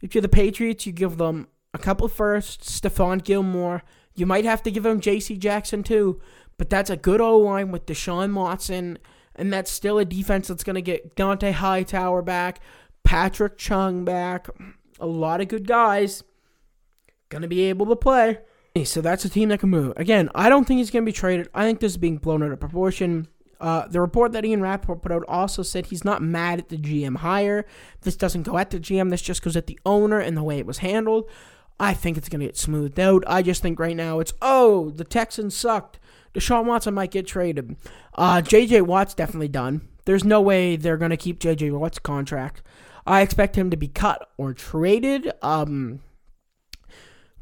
If 0.01 0.15
you're 0.15 0.21
the 0.21 0.29
Patriots, 0.29 0.85
you 0.85 0.91
give 0.91 1.17
them 1.17 1.47
a 1.73 1.77
couple 1.77 2.07
firsts, 2.07 2.79
Stephon 2.79 3.23
Gilmore. 3.23 3.83
You 4.15 4.25
might 4.25 4.45
have 4.45 4.63
to 4.63 4.71
give 4.71 4.83
them 4.83 4.99
J.C. 4.99 5.37
Jackson 5.37 5.83
too, 5.83 6.19
but 6.57 6.69
that's 6.69 6.89
a 6.89 6.97
good 6.97 7.21
O 7.21 7.37
line 7.37 7.71
with 7.71 7.85
Deshaun 7.85 8.33
Watson, 8.33 8.97
and 9.35 9.53
that's 9.53 9.71
still 9.71 9.99
a 9.99 10.05
defense 10.05 10.47
that's 10.47 10.63
going 10.63 10.75
to 10.75 10.81
get 10.81 11.15
Dont'a 11.15 11.53
Hightower 11.53 12.21
back, 12.21 12.59
Patrick 13.03 13.57
Chung 13.57 14.03
back, 14.03 14.47
a 14.99 15.05
lot 15.05 15.41
of 15.41 15.47
good 15.47 15.67
guys 15.67 16.23
going 17.29 17.41
to 17.41 17.47
be 17.47 17.61
able 17.61 17.87
to 17.87 17.95
play. 17.95 18.39
So 18.83 19.01
that's 19.01 19.25
a 19.25 19.29
team 19.29 19.49
that 19.49 19.59
can 19.59 19.69
move. 19.69 19.93
Again, 19.97 20.29
I 20.35 20.49
don't 20.49 20.65
think 20.65 20.77
he's 20.77 20.91
going 20.91 21.03
to 21.03 21.09
be 21.09 21.13
traded. 21.13 21.49
I 21.53 21.63
think 21.63 21.79
this 21.79 21.93
is 21.93 21.97
being 21.97 22.17
blown 22.17 22.43
out 22.43 22.51
of 22.51 22.59
proportion. 22.59 23.27
Uh, 23.61 23.87
the 23.87 24.01
report 24.01 24.31
that 24.31 24.43
Ian 24.43 24.61
Rapoport 24.61 25.03
put 25.03 25.11
out 25.11 25.23
also 25.27 25.61
said 25.61 25.85
he's 25.85 26.03
not 26.03 26.21
mad 26.21 26.59
at 26.59 26.69
the 26.69 26.77
GM 26.77 27.17
hire. 27.17 27.65
This 28.01 28.15
doesn't 28.15 28.43
go 28.43 28.57
at 28.57 28.71
the 28.71 28.79
GM. 28.79 29.11
This 29.11 29.21
just 29.21 29.43
goes 29.43 29.55
at 29.55 29.67
the 29.67 29.79
owner 29.85 30.19
and 30.19 30.35
the 30.35 30.43
way 30.43 30.57
it 30.57 30.65
was 30.65 30.79
handled. 30.79 31.29
I 31.79 31.93
think 31.93 32.17
it's 32.17 32.27
going 32.27 32.39
to 32.41 32.47
get 32.47 32.57
smoothed 32.57 32.99
out. 32.99 33.23
I 33.27 33.43
just 33.43 33.61
think 33.61 33.79
right 33.79 33.95
now 33.95 34.19
it's, 34.19 34.33
oh, 34.41 34.89
the 34.89 35.03
Texans 35.03 35.55
sucked. 35.55 35.99
Deshaun 36.33 36.65
Watson 36.65 36.93
might 36.93 37.11
get 37.11 37.27
traded. 37.27 37.75
Uh, 38.15 38.41
J.J. 38.41 38.81
Watt's 38.81 39.13
definitely 39.13 39.47
done. 39.47 39.87
There's 40.05 40.23
no 40.23 40.41
way 40.41 40.75
they're 40.75 40.97
going 40.97 41.11
to 41.11 41.17
keep 41.17 41.39
J.J. 41.39 41.71
Watt's 41.71 41.99
contract. 41.99 42.63
I 43.05 43.21
expect 43.21 43.55
him 43.55 43.69
to 43.69 43.77
be 43.77 43.87
cut 43.87 44.29
or 44.37 44.53
traded. 44.53 45.31
Um, 45.41 46.01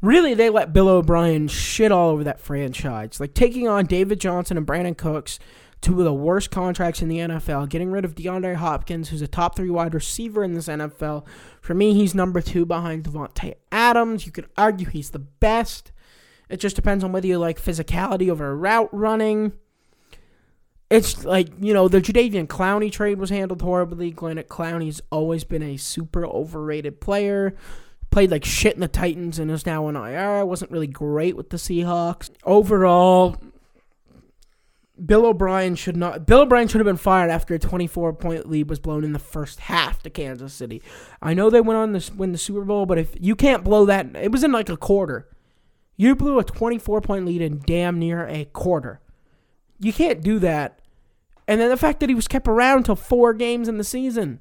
really, 0.00 0.34
they 0.34 0.50
let 0.50 0.72
Bill 0.72 0.88
O'Brien 0.88 1.48
shit 1.48 1.92
all 1.92 2.10
over 2.10 2.24
that 2.24 2.40
franchise. 2.40 3.20
Like 3.20 3.34
taking 3.34 3.68
on 3.68 3.86
David 3.86 4.20
Johnson 4.20 4.56
and 4.56 4.66
Brandin 4.66 4.96
Cooks 4.96 5.38
two 5.80 5.98
of 5.98 6.04
the 6.04 6.12
worst 6.12 6.50
contracts 6.50 7.00
in 7.00 7.08
the 7.08 7.18
NFL, 7.18 7.68
getting 7.68 7.90
rid 7.90 8.04
of 8.04 8.14
DeAndre 8.14 8.56
Hopkins, 8.56 9.08
who's 9.08 9.22
a 9.22 9.28
top 9.28 9.56
three 9.56 9.70
wide 9.70 9.94
receiver 9.94 10.44
in 10.44 10.54
this 10.54 10.68
NFL. 10.68 11.24
For 11.60 11.74
me, 11.74 11.94
he's 11.94 12.14
number 12.14 12.40
two 12.40 12.66
behind 12.66 13.04
Davante 13.04 13.54
Adams. 13.72 14.26
You 14.26 14.32
could 14.32 14.48
argue 14.56 14.86
he's 14.86 15.10
the 15.10 15.18
best. 15.18 15.92
It 16.50 16.58
just 16.58 16.76
depends 16.76 17.04
on 17.04 17.12
whether 17.12 17.26
you 17.26 17.38
like 17.38 17.62
physicality 17.62 18.28
over 18.28 18.54
route 18.56 18.90
running. 18.92 19.52
It's 20.90 21.24
like, 21.24 21.48
you 21.60 21.72
know, 21.72 21.86
the 21.86 22.00
Jadeveon 22.00 22.48
Clowney 22.48 22.90
trade 22.90 23.18
was 23.18 23.30
handled 23.30 23.62
horribly. 23.62 24.10
Glenn 24.10 24.36
Clowney's 24.38 25.00
always 25.10 25.44
been 25.44 25.62
a 25.62 25.76
super 25.76 26.26
overrated 26.26 27.00
player. 27.00 27.54
Played 28.10 28.32
like 28.32 28.44
shit 28.44 28.74
in 28.74 28.80
the 28.80 28.88
Titans 28.88 29.38
and 29.38 29.52
is 29.52 29.64
now 29.64 29.86
on 29.86 29.94
IR. 29.94 30.44
Wasn't 30.44 30.72
really 30.72 30.88
great 30.88 31.36
with 31.36 31.50
the 31.50 31.56
Seahawks. 31.56 32.28
Overall, 32.42 33.36
Bill 35.04 35.26
O'Brien 35.26 35.74
should 35.74 35.96
not. 35.96 36.26
Bill 36.26 36.42
O'Brien 36.42 36.68
should 36.68 36.80
have 36.80 36.86
been 36.86 36.96
fired 36.96 37.30
after 37.30 37.54
a 37.54 37.58
24 37.58 38.12
point 38.14 38.48
lead 38.48 38.68
was 38.68 38.78
blown 38.78 39.04
in 39.04 39.12
the 39.12 39.18
first 39.18 39.60
half 39.60 40.02
to 40.02 40.10
Kansas 40.10 40.52
City. 40.52 40.82
I 41.22 41.34
know 41.34 41.50
they 41.50 41.60
went 41.60 41.78
on 41.78 41.98
to 41.98 42.12
win 42.14 42.32
the 42.32 42.38
Super 42.38 42.62
Bowl, 42.62 42.86
but 42.86 42.98
if 42.98 43.14
you 43.18 43.34
can't 43.34 43.64
blow 43.64 43.86
that, 43.86 44.14
it 44.16 44.32
was 44.32 44.44
in 44.44 44.52
like 44.52 44.68
a 44.68 44.76
quarter. 44.76 45.28
You 45.96 46.16
blew 46.16 46.38
a 46.38 46.44
24 46.44 47.00
point 47.00 47.26
lead 47.26 47.42
in 47.42 47.62
damn 47.66 47.98
near 47.98 48.26
a 48.26 48.46
quarter. 48.46 49.00
You 49.78 49.92
can't 49.92 50.22
do 50.22 50.38
that. 50.38 50.80
And 51.46 51.60
then 51.60 51.70
the 51.70 51.76
fact 51.76 52.00
that 52.00 52.08
he 52.08 52.14
was 52.14 52.28
kept 52.28 52.46
around 52.46 52.78
until 52.78 52.96
four 52.96 53.34
games 53.34 53.68
in 53.68 53.78
the 53.78 53.84
season. 53.84 54.40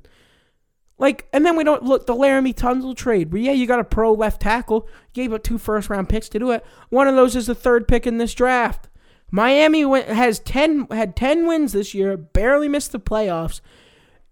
Like, 0.99 1.27
and 1.31 1.45
then 1.45 1.55
we 1.55 1.63
don't 1.63 1.83
look 1.83 2.05
the 2.05 2.13
Laremy 2.13 2.53
Tunsil 2.53 2.95
trade. 2.95 3.31
But 3.31 3.39
yeah, 3.39 3.53
you 3.53 3.65
got 3.65 3.79
a 3.79 3.85
pro 3.85 4.13
left 4.13 4.41
tackle. 4.41 4.87
Gave 5.13 5.33
up 5.33 5.43
two 5.43 5.57
first 5.57 5.89
round 5.89 6.09
picks 6.09 6.29
to 6.29 6.39
do 6.39 6.51
it. 6.51 6.63
One 6.89 7.07
of 7.07 7.15
those 7.15 7.35
is 7.35 7.47
the 7.47 7.55
third 7.55 7.87
pick 7.87 8.05
in 8.05 8.17
this 8.17 8.33
draft. 8.33 8.89
Miami 9.31 9.85
went, 9.85 10.07
has 10.07 10.39
10 10.39 10.87
had 10.91 11.15
10 11.15 11.47
wins 11.47 11.71
this 11.71 11.93
year, 11.93 12.17
barely 12.17 12.67
missed 12.67 12.91
the 12.91 12.99
playoffs 12.99 13.61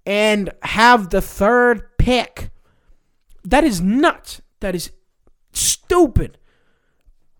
and 0.05 0.51
have 0.63 1.09
the 1.09 1.21
third 1.21 1.97
pick. 1.97 2.49
That 3.43 3.63
is 3.63 3.81
nuts. 3.81 4.41
That 4.59 4.75
is 4.75 4.91
stupid. 5.53 6.37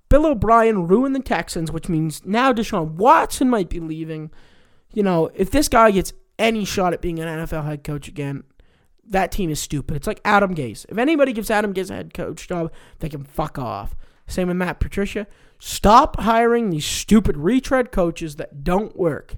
Bill 0.10 0.26
O'Brien 0.26 0.88
ruined 0.88 1.15
the 1.15 1.22
Texans, 1.22 1.72
which 1.72 1.89
means 1.89 2.26
now 2.26 2.54
Deshaun 2.54 2.91
Watson 2.91 3.50
might 3.50 3.70
be 3.70 3.80
leaving. 3.80 4.32
You 4.93 5.04
know, 5.04 5.30
if 5.36 5.52
this 5.52 5.67
guy 5.67 5.91
gets 5.91 6.13
any 6.39 6.63
shot 6.65 6.93
at 6.93 7.02
being 7.02 7.20
an 7.20 7.28
NFL 7.28 7.65
head 7.65 7.84
coach 7.84 8.08
again, 8.08 8.43
that 9.10 9.32
team 9.32 9.50
is 9.50 9.60
stupid. 9.60 9.98
It's 9.98 10.08
like 10.08 10.22
Adam 10.24 10.54
Gase. 10.56 10.86
If 10.89 10.98
anybody 10.98 11.34
gives 11.34 11.52
Adam 11.52 11.74
Gase 11.74 11.89
a 11.89 11.96
head 11.96 12.13
coach 12.13 12.48
job, 12.48 12.72
they 13.00 13.10
can 13.10 13.24
fuck 13.24 13.58
off. 13.58 13.96
Same 14.28 14.48
with 14.50 14.58
Matt 14.58 14.80
Patricia. 14.80 15.28
Stop 15.60 16.20
hiring 16.20 16.70
these 16.70 16.86
stupid 16.86 17.38
retread 17.38 17.91
coaches 17.91 18.36
that 18.36 18.63
don't 18.63 18.96
work. 18.96 19.36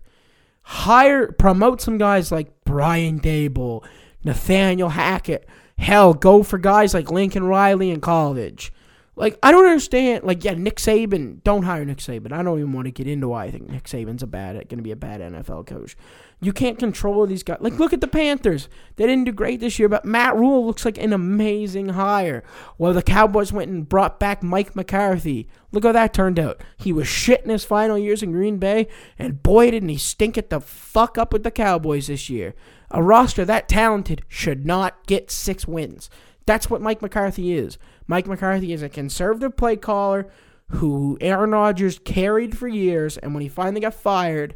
Hire, 0.64 1.32
promote 1.32 1.82
some 1.82 1.98
guys 1.98 2.32
like 2.32 2.52
Brian 2.64 3.20
Daboll, 3.20 3.84
Nathaniel 4.24 4.90
Hackett. 4.90 5.48
Hell, 5.78 6.14
go 6.14 6.44
for 6.44 6.58
guys 6.58 6.94
like 6.94 7.10
Lincoln 7.10 7.46
Riley 7.46 7.90
in 7.90 8.02
college. 8.02 8.72
Like, 9.16 9.38
I 9.44 9.52
don't 9.52 9.66
understand. 9.66 10.24
Like, 10.24 10.44
yeah, 10.44 10.54
Nick 10.54 10.78
Saban. 10.78 11.44
Don't 11.44 11.64
hire 11.64 11.84
Nick 11.84 11.98
Saban. 11.98 12.32
I 12.32 12.42
don't 12.42 12.58
even 12.58 12.72
want 12.72 12.86
to 12.86 12.92
get 12.92 13.08
into 13.08 13.28
why 13.28 13.46
I 13.46 13.52
think 13.52 13.70
Nick 13.70 13.84
Saban's 13.84 14.24
a 14.24 14.28
bad, 14.28 14.56
going 14.56 14.78
to 14.78 14.84
be 14.84 14.92
a 14.92 14.96
bad 14.96 15.20
NFL 15.20 15.68
coach. 15.68 15.98
You 16.42 16.54
can't 16.54 16.80
control 16.80 17.26
these 17.26 17.44
guys. 17.44 17.58
Like, 17.60 17.80
look 17.80 17.92
at 17.92 18.00
the 18.00 18.08
Panthers. 18.08 18.70
They 18.96 19.06
didn't 19.06 19.26
do 19.26 19.34
great 19.34 19.60
this 19.60 19.78
year, 19.78 19.90
but 19.90 20.06
Matt 20.06 20.38
Rhule 20.38 20.66
looks 20.66 20.86
like 20.86 20.98
an 20.98 21.12
amazing 21.12 21.90
hire. 21.90 22.44
Well, 22.78 22.94
the 22.94 23.04
Cowboys 23.04 23.52
went 23.52 23.70
and 23.70 23.88
brought 23.88 24.22
back 24.22 24.42
Mike 24.42 24.74
McCarthy. 24.74 25.50
Look 25.74 25.84
how 25.84 25.92
that 25.92 26.14
turned 26.14 26.40
out. 26.40 26.62
He 26.78 26.94
was 26.94 27.10
shit 27.10 27.44
in 27.44 27.50
his 27.50 27.66
final 27.66 27.98
years 27.98 28.24
in 28.24 28.32
Green 28.32 28.58
Bay, 28.58 28.88
and 29.18 29.44
boy, 29.44 29.70
didn't 29.70 29.90
he 29.90 29.98
stink 29.98 30.38
it 30.38 30.50
the 30.50 30.62
fuck 30.62 31.18
up 31.18 31.34
with 31.34 31.44
the 31.44 31.52
Cowboys 31.52 32.08
this 32.08 32.30
year. 32.30 32.56
A 32.90 33.04
roster 33.04 33.44
that 33.44 33.68
talented 33.68 34.24
should 34.30 34.66
not 34.66 35.06
get 35.08 35.30
six 35.30 35.68
wins. 35.68 36.10
That's 36.46 36.70
what 36.70 36.82
Mike 36.82 37.02
McCarthy 37.02 37.52
is. 37.52 37.78
Mike 38.08 38.28
McCarthy 38.28 38.72
is 38.72 38.82
a 38.82 38.90
conservative 38.90 39.58
play 39.58 39.76
caller 39.76 40.30
who 40.70 41.18
Aaron 41.20 41.52
Rodgers 41.52 42.00
carried 42.00 42.58
for 42.58 42.68
years, 42.68 43.18
and 43.18 43.34
when 43.34 43.42
he 43.42 43.50
finally 43.50 43.82
got 43.82 43.94
fired, 43.94 44.56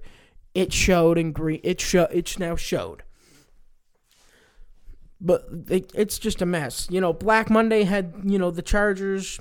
it 0.53 0.71
showed 0.73 1.17
in 1.17 1.31
green. 1.31 1.59
It 1.63 1.81
show. 1.81 2.07
It's 2.11 2.37
now 2.37 2.55
showed. 2.55 3.03
But 5.19 5.45
it, 5.69 5.91
it's 5.95 6.19
just 6.19 6.41
a 6.41 6.45
mess. 6.45 6.87
You 6.89 7.01
know, 7.01 7.13
Black 7.13 7.49
Monday 7.49 7.83
had 7.83 8.13
you 8.23 8.37
know 8.37 8.51
the 8.51 8.61
Chargers 8.61 9.39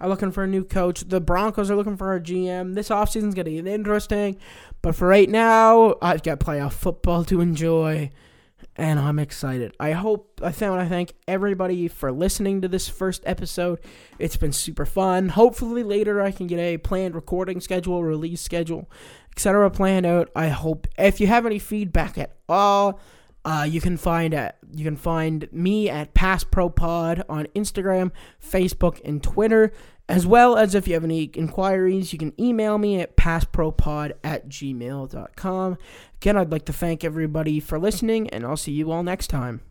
are 0.00 0.08
looking 0.08 0.32
for 0.32 0.44
a 0.44 0.48
new 0.48 0.64
coach. 0.64 1.00
The 1.02 1.20
Broncos 1.20 1.70
are 1.70 1.76
looking 1.76 1.96
for 1.96 2.14
a 2.14 2.20
GM. 2.20 2.74
This 2.74 2.88
offseason's 2.88 3.34
going 3.34 3.46
to 3.46 3.52
get 3.52 3.66
interesting. 3.66 4.36
But 4.82 4.94
for 4.94 5.06
right 5.08 5.30
now, 5.30 5.94
I've 6.02 6.22
got 6.22 6.40
playoff 6.40 6.72
football 6.72 7.24
to 7.26 7.40
enjoy 7.40 8.10
and 8.76 8.98
I'm 8.98 9.18
excited. 9.18 9.74
I 9.78 9.92
hope 9.92 10.40
I 10.42 10.52
want 10.68 10.82
to 10.82 10.88
thank 10.88 11.14
everybody 11.28 11.88
for 11.88 12.10
listening 12.10 12.60
to 12.62 12.68
this 12.68 12.88
first 12.88 13.22
episode. 13.24 13.78
It's 14.18 14.36
been 14.36 14.52
super 14.52 14.84
fun. 14.84 15.30
Hopefully 15.30 15.82
later 15.82 16.20
I 16.20 16.32
can 16.32 16.46
get 16.46 16.58
a 16.58 16.78
planned 16.78 17.14
recording 17.14 17.60
schedule, 17.60 18.02
release 18.02 18.40
schedule, 18.40 18.90
etc. 19.32 19.70
planned 19.70 20.06
out. 20.06 20.30
I 20.34 20.48
hope 20.48 20.86
if 20.98 21.20
you 21.20 21.26
have 21.28 21.46
any 21.46 21.58
feedback 21.58 22.18
at 22.18 22.36
all, 22.48 23.00
uh, 23.44 23.66
you 23.68 23.80
can 23.80 23.96
find 23.96 24.32
at 24.32 24.56
you 24.72 24.84
can 24.84 24.96
find 24.96 25.46
me 25.52 25.90
at 25.90 26.14
Pass 26.14 26.44
Pro 26.44 26.70
Pod 26.70 27.22
on 27.28 27.46
Instagram, 27.54 28.10
Facebook, 28.42 29.00
and 29.04 29.22
Twitter. 29.22 29.70
As 30.06 30.26
well 30.26 30.56
as 30.56 30.74
if 30.74 30.86
you 30.86 30.94
have 30.94 31.04
any 31.04 31.30
inquiries, 31.34 32.12
you 32.12 32.18
can 32.18 32.38
email 32.38 32.76
me 32.76 33.00
at 33.00 33.16
passpropod 33.16 34.12
at 34.22 34.48
gmail.com. 34.48 35.78
Again, 36.16 36.36
I'd 36.36 36.52
like 36.52 36.66
to 36.66 36.74
thank 36.74 37.04
everybody 37.04 37.58
for 37.58 37.78
listening, 37.78 38.28
and 38.28 38.44
I'll 38.44 38.56
see 38.56 38.72
you 38.72 38.92
all 38.92 39.02
next 39.02 39.28
time. 39.28 39.62